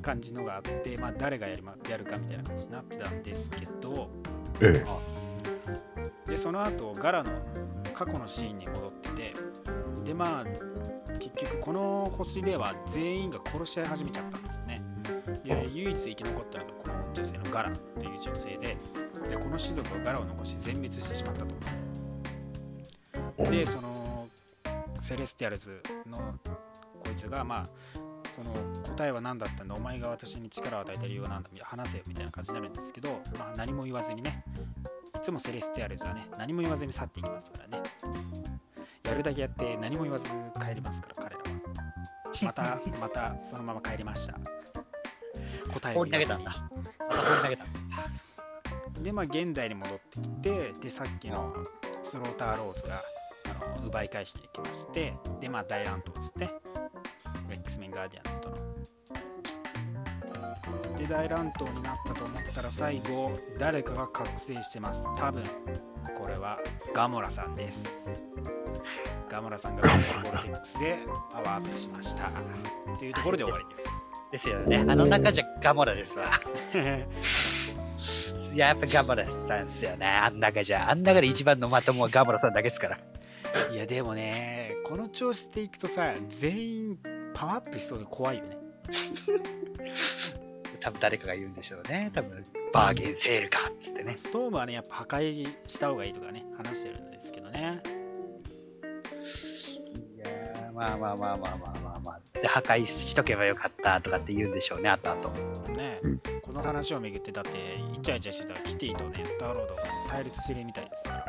[0.01, 4.09] 感じのがあって、まあ、誰がやり、ま、やるかみたいな感じになってたんですけど
[4.59, 4.83] え
[6.27, 6.31] え。
[6.31, 7.29] でその後ガラの
[7.93, 9.33] 過去のシーンに戻ってて
[10.03, 10.45] でまあ
[11.19, 14.81] 結局この星では全員が殺し合い始めちゃったんですね。
[15.43, 18.75] で唯一生き残ったのがこの女性のガラという女性で
[19.29, 21.53] でこの種族はガラを残し全滅してしまったと。
[23.51, 23.98] でその
[25.01, 26.17] セレスティアルズの
[27.03, 27.99] こいつがまあ
[28.33, 34.43] その答えは何だったんだお前が私に力を与えた理由は何だ話せよみたいな感じになるんですけど、まあ、何も言わずにね
[35.15, 37.83] いつもセレスティアルズはね何も言わずに去っていきますからね
[39.03, 40.25] やるだけやって何も言わず
[40.59, 41.49] 帰りますから彼らは
[42.43, 44.33] また またそのまま帰りました
[45.73, 46.43] 答えを言わずに。
[46.43, 46.69] また
[47.19, 48.09] 放り投げたんだ。
[49.01, 51.55] でまあ現代に戻ってきてでさっきの
[52.03, 53.01] スローターローズが
[53.49, 56.51] あの奪い返しに行きましてでまあ大乱闘ですね
[57.51, 58.57] X メンガーディアンズとの
[60.97, 65.43] で大乱闘になったと思ったら最後誰かが覚醒してます多分
[66.17, 66.59] これは
[66.93, 68.09] ガモラさんです
[69.29, 69.93] ガモラさんがボル
[70.43, 70.97] テックスで
[71.31, 72.31] パワーアップしました
[72.97, 73.89] というところで終わりです
[74.31, 74.85] ですよね。
[74.87, 76.25] あの中じゃガモラですわ。
[78.53, 80.05] いや、やっぱガモラさんですよね。
[80.05, 80.91] あん中じゃ。
[80.91, 82.99] あん中で一番のまともはガモラさんだけですから。
[83.71, 86.99] いやでもねこの調子でいくとさ全員
[87.33, 88.57] パワーアップしそうで怖いよね
[90.81, 92.11] 多分誰かが言うんでしょうね。
[92.13, 94.15] 多分バーゲンセールかっつってね。
[94.17, 97.81] ストームはねやっぱ破壊した方がいいとかね話してるんですけどね
[100.15, 102.39] いやーまあまあまあまあまあまあまあ。
[102.39, 105.29] で、破壊しとけばよかったとかって言うんでしょうね、あとあと。
[105.73, 111.23] ね、うんこの話をめぐってだってイチャイチャしてたらキティとねスターロードが対立してるみたいですか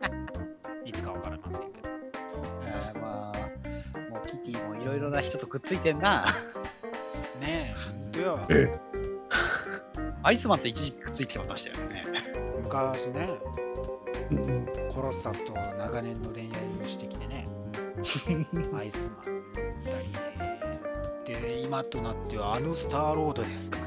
[0.00, 0.37] らい
[0.98, 1.88] つかわかりませんけど。
[2.66, 6.34] あーまあ、もうキティもいろいろな人とくっついてんな。
[7.40, 8.46] ねえ本当よ。
[8.50, 8.80] え。
[10.22, 12.04] アイスマンと一時期くっついてましたよね。
[12.62, 13.28] 昔ね
[14.92, 16.48] コロッサスと長年の恋愛
[16.84, 17.48] をしてきてね。
[18.76, 21.40] アイスマンだりね。
[21.40, 23.78] で今となってはあのスターロードですか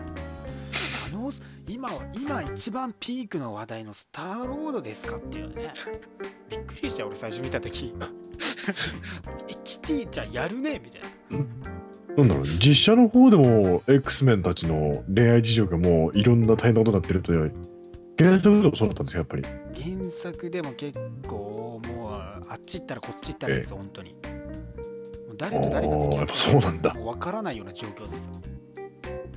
[1.68, 5.74] 今今一番ピークの話題のスターロードですかっていうね。
[6.50, 7.94] びっくりした俺最初見た時。
[9.50, 11.62] えキティちゃんやるねみたいな。
[12.18, 17.54] なんだろう、実写の方でも X メンたちの恋愛事情がもういろんな大変なことになってるという、
[18.18, 19.44] 原作でもそうだったんですよ、やっぱり。
[19.82, 24.16] 原作でも結構もうあっち行ったらこっち行ったらですよ、本当に。
[25.38, 26.94] 誰と誰が付きそうなんだ。
[26.94, 28.32] 分からないような状況ですよ。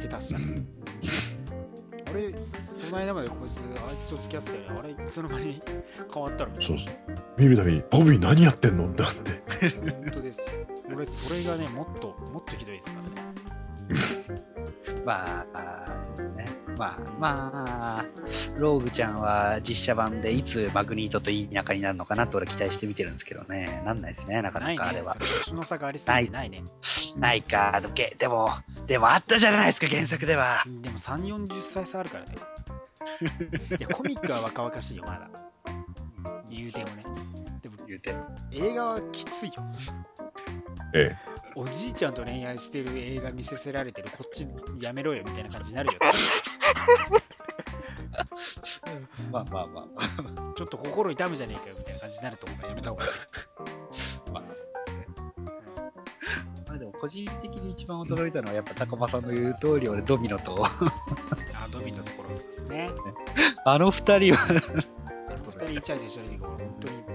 [0.09, 0.67] 下手したら、うん
[2.15, 2.39] 俺こ
[2.93, 5.63] の間までこいつあいつと付き合ってたよねあれいつの間に
[6.13, 6.87] 変わったのそうそう。
[7.37, 9.71] 見るたびに、ボビー何やってんのってなって。
[9.81, 10.41] 本当です
[10.95, 13.35] 俺それがねもっともっとひどいですからね
[15.05, 16.64] まあ、あーそうですね。
[16.77, 18.05] まあ、まあ、
[18.59, 23.83] ローグちゃんは実写版でいつマグニートといい仲になるのかなと俺期待して見てるんですけどね。
[23.85, 25.17] なんないですね、なかなかあれは。
[25.21, 26.51] 年の差がありすぎてない。
[26.51, 26.63] ね。
[27.17, 28.51] ないか、でもげでも、
[28.87, 30.65] でもあったじゃないですか、原作では。
[30.67, 32.37] でも3 4 0歳差あるからね。
[33.79, 35.29] いやコミックは若々しいよまだ。
[36.51, 37.05] 言うてもね。
[37.63, 38.15] でも言うて。
[38.53, 39.55] 映画はきついよ。
[40.95, 41.15] え
[41.57, 44.47] おじいちゃんと恋愛してる映画見せせられてるこっち
[44.81, 46.01] やめろよみたいな感じになるよ
[49.31, 50.03] まあまあまあま
[50.53, 50.55] あ。
[50.57, 53.11] ちょっと心痛むじゃねえかよみたいな感じになると思うからやめた方がいい
[54.33, 54.43] まあ
[56.69, 60.67] まあでも個人的に一番驚いたのはやっぱ高間さんの言う通り俺ドミノと。
[60.67, 60.73] あ
[61.71, 62.91] ドミノとコロスですね。
[63.65, 64.49] あの二人は
[65.45, 67.14] 二人イチャイチャしてる時俺本当に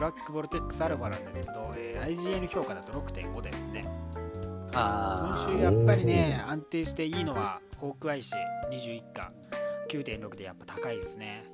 [0.00, 3.84] ブラックボルテックスアルファなんですけど、えー IGN 評価だと6.5ですね。
[4.72, 8.32] 今あ週やっぱりね安定していいのはホークアイ氏
[8.70, 9.30] 21巻
[9.90, 11.44] 9.6でやっぱ高いですね。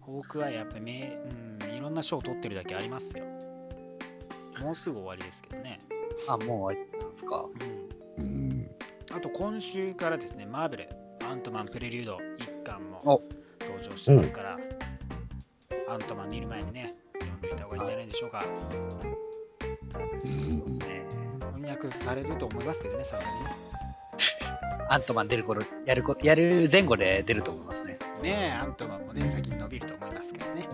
[0.00, 1.18] ホークアイやっぱりめ、
[1.60, 3.24] うん、いろんな賞を取ってるだけありますよ。
[4.62, 5.80] もうすぐ終わりですけどね、
[6.28, 7.44] あもう終わりなんですか？
[7.44, 8.22] うん、え。
[8.22, 8.70] うん。
[9.14, 10.88] あと今週からですねマーベル
[11.30, 13.20] アントマンプレリュード1巻もお。
[13.60, 14.58] 登場してますから
[15.90, 18.44] アントマン見る前にね読んでおいた方がいいんじゃないでしょうか。
[20.24, 20.62] うん。
[20.66, 21.02] そうですね
[21.54, 23.68] 翻訳されると思いますけどねさすがにね
[24.90, 30.68] アントマン出る頃やるこやる前後で出ると思いますねねえアントマンもね先に伸びると思いますけどね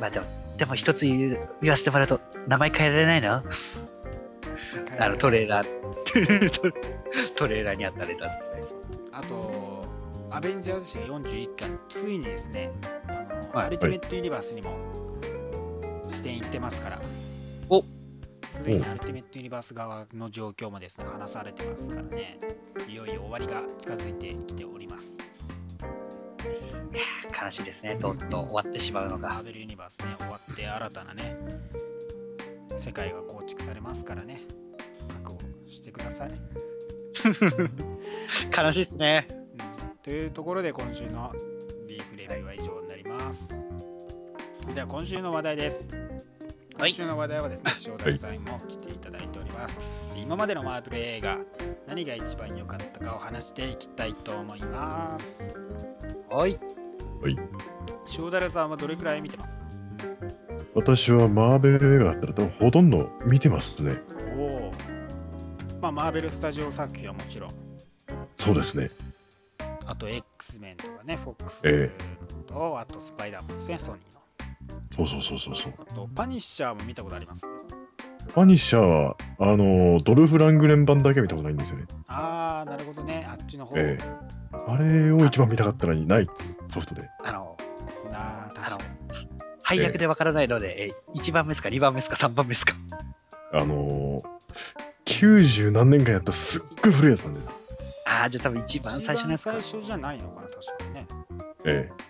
[0.00, 0.26] まあでも
[0.56, 3.42] でも一つ言う言わせてもらうと名前変えられないの
[4.98, 6.72] あのトレーラート
[7.36, 8.80] トレーラーにあったレターですね
[9.12, 9.86] あと、
[10.30, 12.70] アベンジャーズ誌が41巻、ついにですね、
[13.08, 14.76] あのはいアルティメットユニバースにも
[16.06, 16.98] 視点いってますから、
[17.68, 17.82] お。
[18.46, 22.38] すでにアルティメットユニバース側の状況もですね、話されてますからね、
[22.88, 25.10] いよいよ終わりが近づいてきております。
[27.42, 27.96] 悲しいですね。
[27.96, 29.30] とうとう終わってしまうのが。
[29.30, 31.36] マーベルユニバースね、終わって新たなね、
[32.78, 34.40] 世界が構築されますからね、
[35.24, 36.30] 覚悟してください。
[38.56, 39.26] 悲しいですね。
[39.30, 39.34] う
[39.94, 39.96] ん。
[40.02, 41.32] というところで今週の
[41.88, 42.79] ビーフレビューは以上
[43.20, 43.54] ます。
[44.74, 45.88] では今週の話題です。
[46.78, 49.78] はい今週の話題はですね、塩田さんにも来ていただいております。
[50.14, 51.38] で今までのマーベル映画、
[51.86, 55.42] 何が一番良かったかを話していきたいと思います。
[56.30, 56.58] はい
[58.18, 59.60] 塩田さんはどれくらい見てます？
[60.74, 63.98] 私はマーベル映画だったら多分ほとんど見てますね。
[64.38, 64.72] おお。
[65.82, 67.50] まあ、マーベルスタジオ作品はもちろん、
[68.38, 68.90] そうですね。
[69.84, 71.90] あと X メンとかね、フォックスえ
[72.52, 74.20] と、あとスパイダーマンですね、ソニーの。
[74.96, 75.74] そうそうそうそうそう。
[75.78, 77.46] あと、パニッシャーも見たことあります？
[78.34, 81.86] パニッシャーは、あの、ドルフ・ラングレン版だけは見たことないんですよね。
[82.06, 83.74] あー、なるほどね、あっちの方。
[83.76, 83.98] え
[84.52, 86.28] あれを一番見たかったのにない、
[86.68, 87.08] ソフトで。
[87.24, 87.56] あの
[88.12, 89.28] なあ、確かに。
[89.62, 92.74] 配役でわからないので、え1番目ですか2番目ですか3番目ですか
[93.52, 94.24] あのー、
[95.04, 97.50] 90何年間やったすっごい古いやつなんです。
[98.06, 99.62] ああ、じゃあ多分一番最初のやつか一番。
[99.62, 101.06] 最初じゃないのかな、確かにね。
[101.64, 102.09] えうん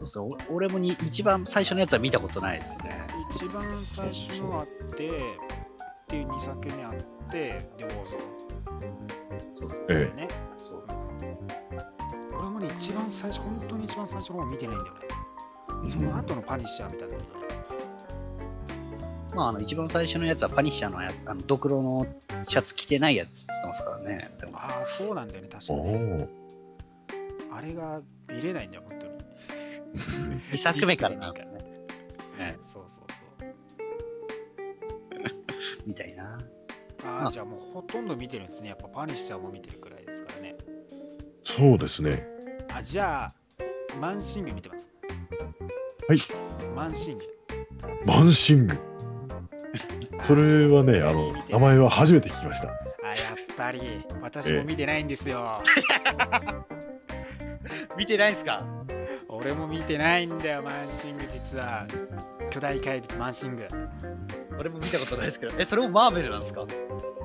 [0.00, 3.06] そうそう、お俺もに一番最初のやつは見たことないですね。
[3.34, 8.10] 一番最初のあって、っていう2作目あって、で、オーゾ
[9.58, 10.28] そうえーね。
[10.62, 10.84] そう
[12.38, 15.00] 俺もね、一番最初、本当に一番最初の方見てないんだよね。
[15.86, 17.26] えその後のパニッシャーみたいなのね。
[19.34, 22.06] まあ、あの一番最初のやつはパニッシャーのやあのドクロの
[22.48, 24.30] シャツ着てないやつって言ってますからね。
[24.54, 26.26] ああ、そうなんだよね、確かおに。
[27.52, 29.09] あれが見れないんだよ、本当に。
[29.94, 31.46] 2作目からなんかね、
[32.38, 33.54] ねそうそうそう。
[35.86, 36.38] みたいな。
[37.04, 38.68] ああ、あじゃあもうほとんど見てるんですね。
[38.68, 40.56] やっぱパニッシャーも見てるくらいですからね。
[41.44, 42.26] そうですね。
[42.72, 43.34] あ、じゃあ、
[43.98, 44.90] マンシング見てます。
[46.08, 46.18] はい。
[46.74, 47.24] マンシング。
[48.06, 48.78] マンシング。
[50.22, 52.68] それはね、あの、名前は初めて聞きました。
[52.68, 55.62] あ、やっぱり、私も見てないんですよ。
[57.96, 58.64] 見てないですか？
[59.40, 61.86] 俺も見てないんだよ、マンシング、実は。
[62.50, 63.66] 巨大怪物マンシング。
[64.58, 65.54] 俺も見たことないですけど。
[65.58, 66.66] え、それもマーベルなんですか？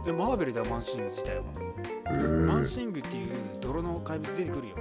[0.05, 1.43] で、マーベルではマンシング自体は。
[2.47, 3.27] マンシングっていう
[3.59, 4.75] 泥の怪物出てくるよ。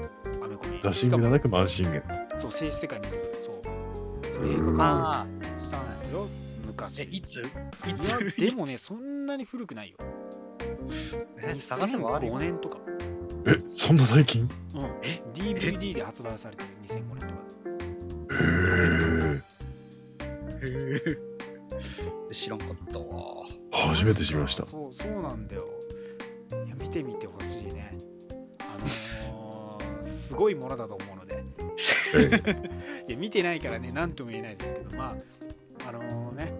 [0.44, 0.78] アメコミ。
[0.82, 2.00] ザシングじゃなくマンシング。
[2.00, 2.02] グ。
[2.38, 3.34] そう、静止世界に出てくる。
[3.44, 4.34] そう。
[4.34, 4.84] そう映うん画。
[4.84, 5.26] 化
[5.60, 6.28] したんですよ、
[6.66, 7.02] 昔。
[7.02, 7.38] え、いつ？
[7.38, 7.44] いい
[8.08, 8.36] やつ？
[8.36, 9.96] でもね、そんなに古くないよ。
[11.42, 12.78] え探せばあるよ2005年とか。
[13.46, 14.42] え、そんな最近？
[14.74, 14.84] うん。
[15.02, 17.13] え？DVD で発売されてる2005年
[20.64, 21.02] へ
[22.30, 23.46] え知らんかったわ。
[23.72, 24.64] 初めて知りました。
[24.64, 25.66] そう、そうなんだよ。
[26.66, 27.96] いや、見てみてほしいね。
[28.60, 31.42] あのー、 すごいものだと思うので。
[32.16, 35.16] え いや、見てないからね、なんとも言えないですけど、ま
[35.84, 36.54] あ、あのー、ね、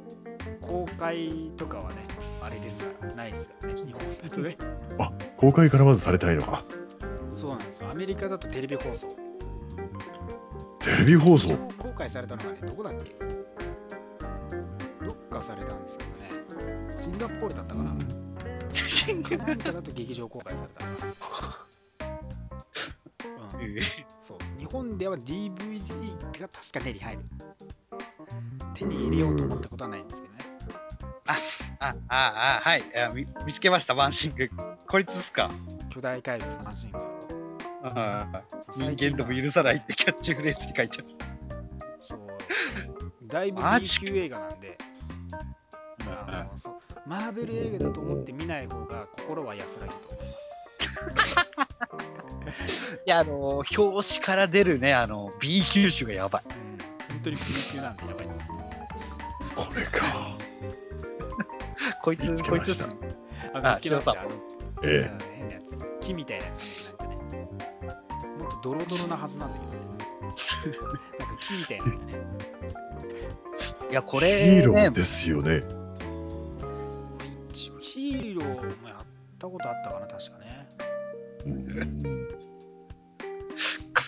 [0.61, 1.97] 公開とかはね、
[2.43, 4.57] あれですから、ないですからね、日本だとね。
[4.99, 6.63] あ、公開からまずされてないのか。
[7.35, 7.91] そうなんですよ。
[7.91, 9.09] アメリカだとテレビ放送。
[10.81, 11.57] テレビ放送？
[11.79, 13.15] 公開されたのがね、どこだっけ？
[15.35, 16.17] どっかされたんですけどね、
[16.97, 17.91] シンガポールだったかな。
[17.93, 21.59] なんかだと劇場公開されたのか
[22.01, 23.59] な。
[23.59, 23.81] うん、
[24.21, 24.39] そう。
[24.59, 27.23] 日本では DVD が確か手に入る。
[28.75, 30.41] 手に入れようと思ったことはないんですけどね。
[31.27, 31.37] あ、
[31.81, 33.27] あ、あ、はいあ見。
[33.45, 34.51] 見つけました、ワンシング。
[34.89, 35.51] こいつっすか？
[35.91, 36.99] 巨大怪物マシング。
[37.83, 41.09] あそう人間とも許さないってキャッチフレーズに書いてある。
[42.09, 42.19] そう。
[43.27, 44.79] だいぶマ B 級映画なんで、
[46.09, 46.75] あのそう
[47.07, 50.45] マーベル映画だと思って見ない方が心は安らぎと思います。
[53.07, 56.43] いや、あのー、表紙から出るね、あの、B 級種がやばい。
[56.47, 56.53] うん、
[57.09, 57.43] 本当に B
[57.73, 58.41] 級なんでやばいです。
[59.57, 60.37] これか。
[62.03, 62.77] こいつこいつ
[63.55, 64.13] あ、見つけました。
[64.13, 64.31] ああの
[64.83, 65.65] えあの変なやつ。
[66.07, 66.65] 木みたいなやつね。
[66.99, 67.15] なんかね。
[68.39, 69.79] もっとドロドロなはずなんだけどね。
[71.19, 71.93] なんか木みたいなね。
[73.91, 74.21] いや、こえ。
[74.21, 75.63] れ、ねヒーロー、ですよね。
[77.55, 79.07] 一応ヒーローもやっ
[79.39, 80.67] たことあったかな、確かね。
[81.47, 82.29] うん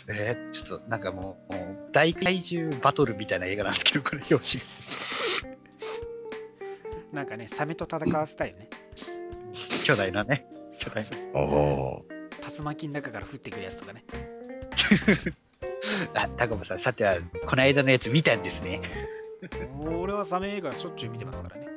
[0.09, 4.63] えーちょっとなんかもう、もう大怪獣バトルみたいな映画なんですけど、これ、表紙。
[7.13, 8.69] なんかね、サメと戦わせたいよね。
[9.85, 10.45] 巨大なね。
[10.79, 11.11] 巨大な。
[11.11, 12.59] ああ。
[12.59, 14.05] 竜巻の中から降ってくるやつとかね。
[16.15, 17.17] あ、タコボさん、さては、
[17.47, 18.81] この間のやつ見たんですね。
[19.81, 21.69] 俺はサメ映画しょっちゅう見てますからね。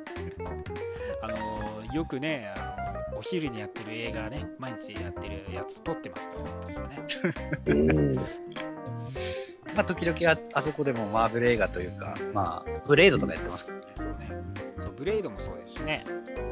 [1.22, 1.49] あのー
[1.92, 7.32] よくね、あのお昼にやってる映画ね、毎日やってるやつ撮ってますからね、私は
[7.74, 8.20] ね。
[9.74, 13.84] まあ、時々ああそこでもマーベル映画というか、まあ、ブレードとかやってますからね。
[13.96, 14.42] そうね。
[14.80, 16.04] そう、ブレイドもそうですしね。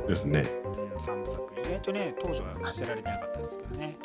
[0.07, 0.41] ですね。
[0.65, 1.43] うん、3部作。
[1.61, 3.97] 意外とね、当時は知られてなかったですけどね。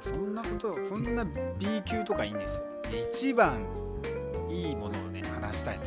[0.00, 1.24] そんなこと、そんな
[1.58, 2.64] B 級とかいいんですよ。
[3.12, 3.66] 一番
[4.48, 5.84] いいものをね、話したいの。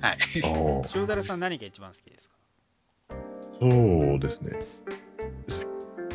[0.00, 0.18] はい。
[0.94, 2.37] 塩だれさん何が一番好きですか？
[3.60, 4.52] そうですね。
[5.48, 5.68] す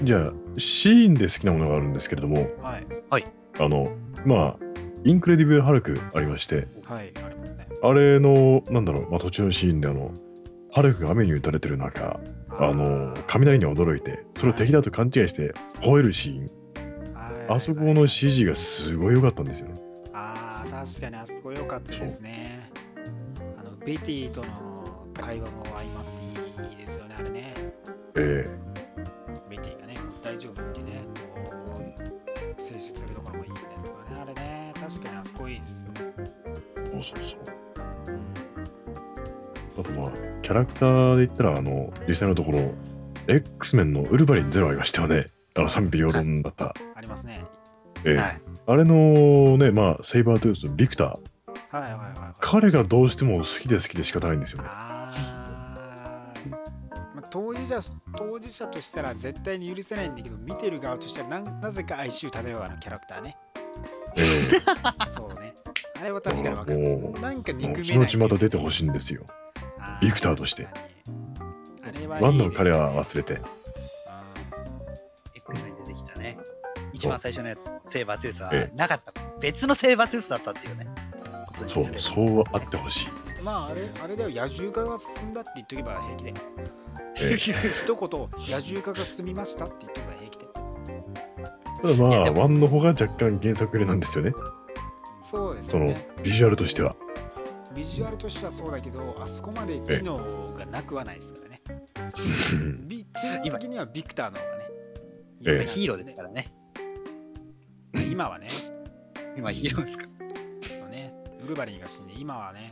[0.03, 2.79] じゃあ、シーンで好きなものがあるんですけれども、は
[3.19, 3.25] い。
[3.59, 3.91] あの、
[4.25, 4.65] まあ、
[5.03, 7.67] インクレディブル・ハルクありまして、はい、ありますね。
[7.81, 10.11] あれの、なんだろう、まあ、途中のシーンで、あの、
[10.71, 12.19] ハルクが雨に打たれてる中、
[12.49, 16.49] あの、雷に驚いて、それを敵だと勘違いして吠えるシーン、はい
[17.49, 19.75] あそこの指示がすごい良かったんですよね。
[20.13, 22.69] ああ、確かにあそこ良かったですね。
[23.59, 26.02] あの、ベティとの会話も相まっ
[28.15, 28.47] て
[29.49, 31.01] ベティがね、大丈夫ってね、
[31.33, 31.81] こ
[32.57, 34.21] う、静止するところもいいんですよね。
[34.21, 35.87] あれね、確かにあそこいいですよ。
[35.95, 37.39] そうそうそう。
[38.07, 38.23] うん
[39.75, 40.11] あとまあ、
[40.43, 42.71] キャラクターで言ったら、あの、実際のところ、
[43.27, 45.27] X メンのウルヴァリンゼロありましたよね。
[45.55, 46.75] あの賛否両論だった。
[46.95, 47.43] ありますね。
[48.05, 48.41] ええはい。
[48.67, 52.35] あれのね、まあ、セイバートゥースのビクター、はいはいはいはい。
[52.39, 54.67] 彼がどうしても好きで好きで仕方ないんですよね。
[54.69, 54.92] あ
[57.69, 63.37] まあ、当事者当事者としたら絶対に許せないんだけど見てる側としたらなんなぜか哀愁漂うあのキャラクターね
[64.17, 64.21] え
[65.15, 65.55] そうね
[65.99, 69.25] あれは確かに分かるなんか憎めない後々また出てほしいんですよ。
[69.79, 70.67] あビクターとして
[71.81, 73.39] あれはいいワンの彼は忘れて。
[75.35, 76.37] X に出てきたね。
[76.93, 79.13] 一番最初のやつ、セーバートゥースはえなかった。
[79.39, 80.87] 別のセーバートゥースだったっていうね。
[81.67, 83.07] そうそうあってほしい。
[83.43, 86.33] うんまああれあれだよ野獣化が進んだって言っとけば平気で。
[87.21, 88.19] ええ 一言
[88.55, 90.47] 野獣化が進みましたって言っとけば平気で。
[91.81, 94.33] ただまあ、ワンの方が若干原作寄りなんですよね。
[95.25, 96.95] そうですそのよねビジュアルとしては。
[97.75, 100.17] ビジュアルとしてはそうだけどあそこまで知能
[100.57, 101.61] がなくはないですからね。
[102.53, 102.87] うん。
[102.87, 104.65] ビ知能的にはビクターの方がね、
[105.45, 106.53] ええ有名なんヒーローですからね。
[107.91, 108.47] まあ今はね。
[109.35, 110.87] 今ヒーローですから。
[110.89, 111.13] ね、
[111.43, 112.71] ウルヴァリンが死んで、今はね、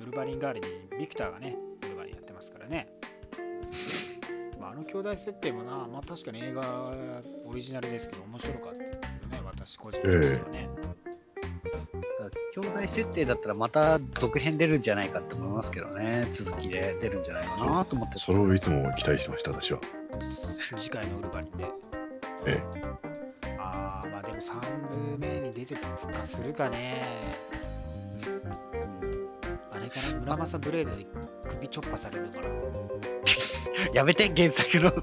[0.00, 0.66] ウルヴァリン代わりに
[0.98, 2.88] ビクターがね、ウルヴァリンやってますからね。
[4.58, 6.92] まあ、あの兄弟設定もな、まあ確かに映画
[7.46, 10.68] オリジナルですけど、面白かったですけどね、私個人的にはね。
[12.52, 16.26] 兄弟設定だったらまた続編出るんじゃないかって思いますけどね。
[16.32, 19.80] 続きで出るんじゃないかなと思ってそれをいつも期待してました、私は。
[20.76, 21.64] 次回のウルヴァリンで。
[22.46, 22.62] え
[23.58, 24.60] ああ、まあでも3
[25.12, 27.04] 部目に出て復活するかね。
[28.44, 28.69] あ
[29.80, 31.06] れかな、村正ブレードで
[31.48, 32.48] 首ちょっぱされるのかな。
[33.94, 34.92] やめて、原作の。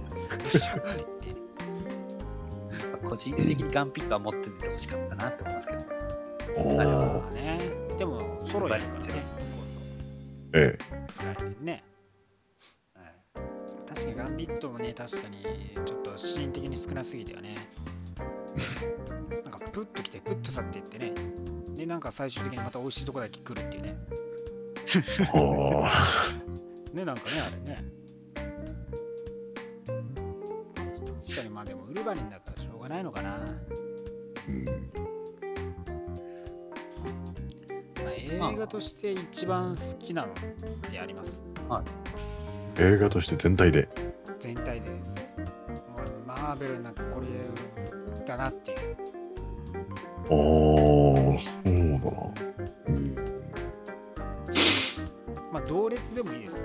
[3.08, 5.80] 個人的にガンピットは持っててほしかったなって思いますけど。
[6.58, 7.60] おあれはーまあね、
[7.98, 9.14] でも、ソロやるからね、
[10.54, 10.78] え
[11.38, 11.84] 来年ね。
[13.88, 15.44] 確かにガンビットもね、確かに
[15.86, 17.56] ちょっとシーン的に少なすぎたよね。
[19.44, 21.14] なんかプッと来て、プッと去っていってね。
[21.76, 23.96] で、なんか最終的にまた美味しいとこだけ来るっていうね。
[24.96, 25.00] え。
[25.34, 27.84] おーね、なんかね、あれね。
[31.26, 33.38] 確かにまあでも、ウルヴァリンだからしょうがないのかな。
[34.48, 34.66] うん
[38.36, 40.36] まあ、映画として一番好きなのっ
[40.90, 41.42] てあります？
[42.80, 43.90] 映画として全体で。
[44.40, 45.16] 全体でです。
[46.26, 47.28] マーベルなんかこれ
[48.26, 48.78] だなっていう。
[50.30, 52.12] おー、そうだ
[52.44, 52.47] な。
[55.68, 56.60] 同列でもいいです。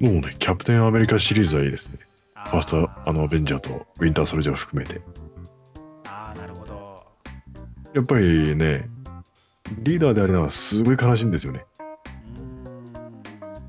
[0.00, 1.98] もうね、キャプテンアメリカシリーズはいいですね。
[2.34, 5.00] あファーストあのアベンジャーとウィンターソルジャーを含めて。
[6.04, 7.02] あーなるほど。
[7.94, 8.88] やっぱりね、
[9.78, 11.64] リーダーでありながらすごい悲しいんですよね。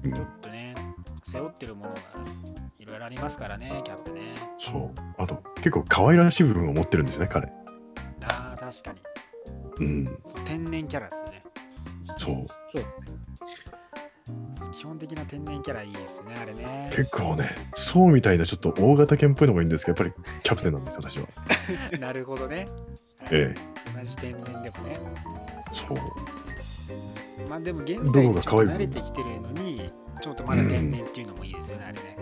[0.03, 0.13] うーん。
[0.13, 0.75] ちょっとね、
[1.25, 1.97] 背負ってるものが
[2.79, 4.35] いろいろありますからね、キャップね。
[4.59, 4.91] そう。
[5.17, 7.47] あと、結構可愛らしい部分を持ってるんですね、彼。
[8.23, 8.99] ああ、確かに。
[9.79, 10.17] うん。
[10.45, 11.23] 天然キャラです
[16.97, 21.27] 結構ね、そうみたいなちょっと大型犬っぽいのがいいんですけど、やっぱりキャプテンなんですよ、私は。
[22.01, 22.67] なるほどね。
[23.29, 23.53] え
[23.95, 24.71] 同じ天然でもね。
[25.73, 25.97] そう。
[27.47, 29.91] まあでも現ど代にちょ慣れてきてるのに、
[30.21, 32.17] ちょっとまだ天然っていうのもいいですよね、あれね。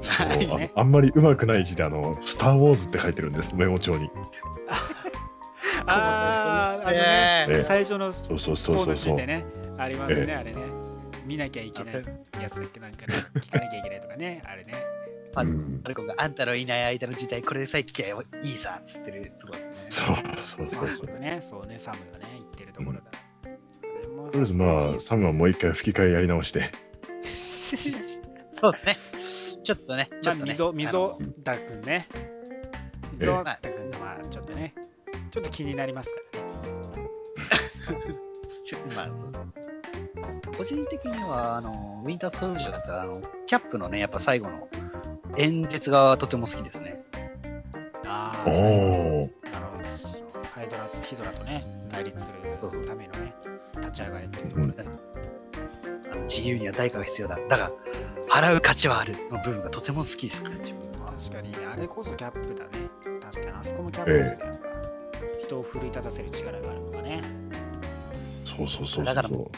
[0.00, 4.10] そうねああんまり上手くない字で、あの、スター・ウォーズって書いてるんです、メモ帳に。
[5.86, 9.26] ああ、あのね、ええ最初のスそうそうそうポーそうそうのシーンで。
[9.26, 9.44] ね、
[9.76, 10.73] ありますね、ええあれね。
[11.24, 11.94] 見なきゃいけない
[12.40, 12.80] やつだっけ？
[12.80, 14.74] なんかね、聞かなきゃいけないとかね、あれね。
[15.36, 19.74] あのうんがあんたのいない間の時代、これさえ聞きゃいいさっつってるとこですね。
[19.88, 20.06] そう
[20.46, 21.06] そうそうそう。
[21.08, 23.10] まあね、そうね、サムがね、言ってるところだ。
[24.00, 26.70] でもとりあえずまあ、サムはもう一回吹き替えやり直して。
[28.60, 28.96] そうですね。
[29.64, 30.52] ちょっとね、ちまあ、ょっとね。
[30.52, 32.06] 溝、あ溝田くんね。
[32.12, 32.18] え
[33.12, 34.74] え溝田くんのまあ、ちょっとね、
[35.32, 37.08] ちょっと気になりますからね。
[38.94, 39.43] まあ、そうそう。
[40.56, 44.68] 個人的には、あの、ウィンターソルジャーだったら、あの、キャップのね、やっぱ最後の
[45.36, 47.02] 演説がとても好きですね。
[48.06, 49.30] ああ、おお。
[49.52, 53.34] あの、ハイドラとヒドラとね、対立するためのね、
[53.76, 54.82] 立ち上がりっていうところで。
[54.82, 54.84] あ
[56.16, 57.38] の自由には代価が必要だ。
[57.48, 57.72] だが、
[58.28, 61.12] 払う価値はあるの部分がとても好きですね、自分は。
[61.12, 62.88] 確かに、あれこそキャップだね。
[63.20, 64.46] 確かに、あそこもキャップですよ。
[64.46, 64.68] やっぱ
[65.44, 66.93] 人を奮い立たせる力がある。
[68.56, 69.04] そうそうそうそう。
[69.04, 69.50] だからも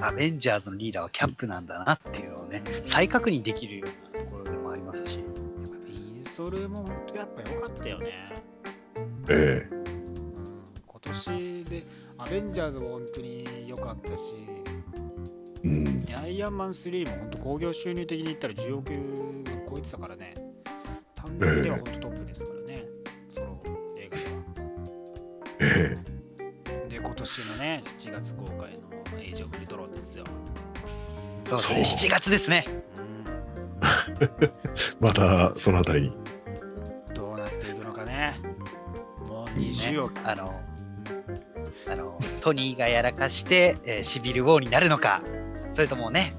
[0.00, 5.18] アベンジャーズのリーダーはキャップなんだなっていうのをね、再確認できるようなところでもありますし。
[5.18, 8.06] やっぱビーソルも本当やっぱ良かったよね。
[9.28, 11.84] ええうん、今年で
[12.18, 14.14] アベンジャーズも本当に良かったし、
[15.64, 16.04] うん。
[16.16, 18.92] アイアンマン3も本当興行収入的に言ったら10億
[19.70, 20.34] 超えてたからね。
[21.14, 22.84] 単独では本当トップですからね。
[23.30, 23.62] その
[23.96, 24.30] 映画では。
[25.60, 25.96] え
[27.70, 28.78] ね、7月公開
[29.14, 30.24] のエイジ・オブ・リトロンですよ。
[31.46, 32.64] そうですね、そう7月ですね。
[34.20, 34.50] え
[34.98, 36.08] またそのあたりに。
[36.08, 38.40] うん、どうなっていくのかね。
[39.28, 40.14] もう20億。
[40.14, 40.60] ねあの、
[41.88, 45.22] あの、トニーがやらかして、えーシビルウォーになるのか、
[45.72, 46.34] それともね、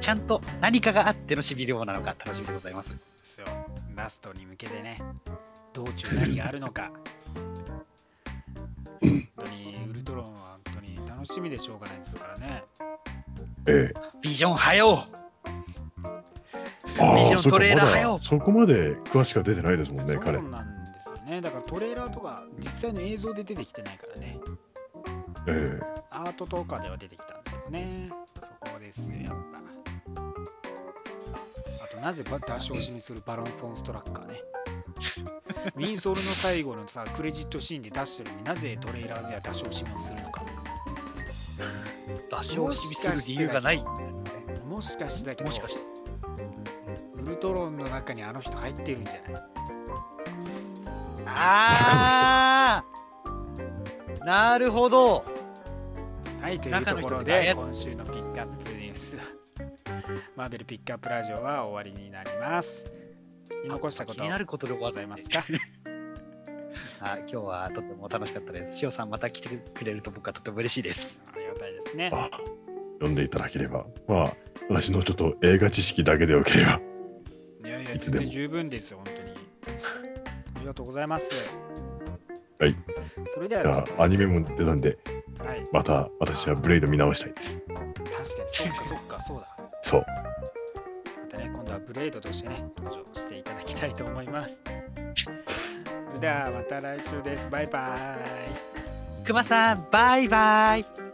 [0.00, 2.90] ちゃんと何かがあってのシビルウォーなのか楽しみでございます。
[2.90, 3.46] ですよ
[3.94, 4.98] ラストに向けてね
[5.72, 6.90] 道中何があるのか
[9.00, 9.79] 本当に
[11.30, 12.64] 楽しみでしょうがないですからね。
[13.68, 14.18] ええ。
[14.20, 15.06] ビジョンはよ
[16.98, 20.42] あビジョントレーラーまはよだそこまで詳しくは出てないですもんね、そう彼。
[20.42, 21.40] なんですよね。
[21.40, 24.38] だからトレーラーとか実際の映像で出てきてないからね。
[25.46, 28.10] えアートとかでは出てきたんだけどね。
[28.34, 29.60] そこですよやっぱ。
[31.84, 34.40] あとなぜば出し惜しみするバロン・フォン・ストラッカーね。
[35.76, 40.42] ミンソールの最後のさクレジットシーンで出してるのになぜトレーラーでは出し惜しみをするのか
[42.30, 43.84] 出し惜しみする理由がない。
[44.68, 45.80] もしかしてだけどもしかして。
[47.22, 49.42] ウルトロンの中にあの人入ってるんじゃない？
[51.26, 55.24] あーなるほど
[56.42, 59.16] はい、というところで今週のピックアップニュース
[60.36, 62.84] マーベルピックアップラジオは終わりになります
[63.62, 65.44] 言い残したこと気になることでございますか？
[67.00, 68.78] あ 今日はとても楽しかったです。
[68.82, 71.20] 塩さんまた来てくれると僕はとても嬉しいです。
[71.96, 72.16] ねえ。
[72.16, 72.30] あ
[72.94, 73.86] 読んでいただければ。
[74.06, 74.36] まあ、
[74.68, 76.80] 私のちょっと映画知識だけでよければ。
[77.64, 79.30] いやいや、いつでも全然十分ですよ、本当に。
[80.56, 81.30] ありがとうございます。
[82.58, 82.76] はい。
[83.34, 84.98] それではね、あ、アニメも出たんで、
[85.38, 87.62] はい、また私はブレイド見直したいです。
[87.66, 89.56] 確かに、そっかそっか、そうだ。
[89.82, 90.04] そう。
[91.22, 94.60] またね、今度はブレードとしてね、登場していただきたいと思います。
[95.24, 95.30] そ
[96.14, 97.48] れではまた来週です。
[97.48, 98.18] バイバ
[99.22, 99.24] イ。
[99.24, 101.09] くまさん、バイバイ。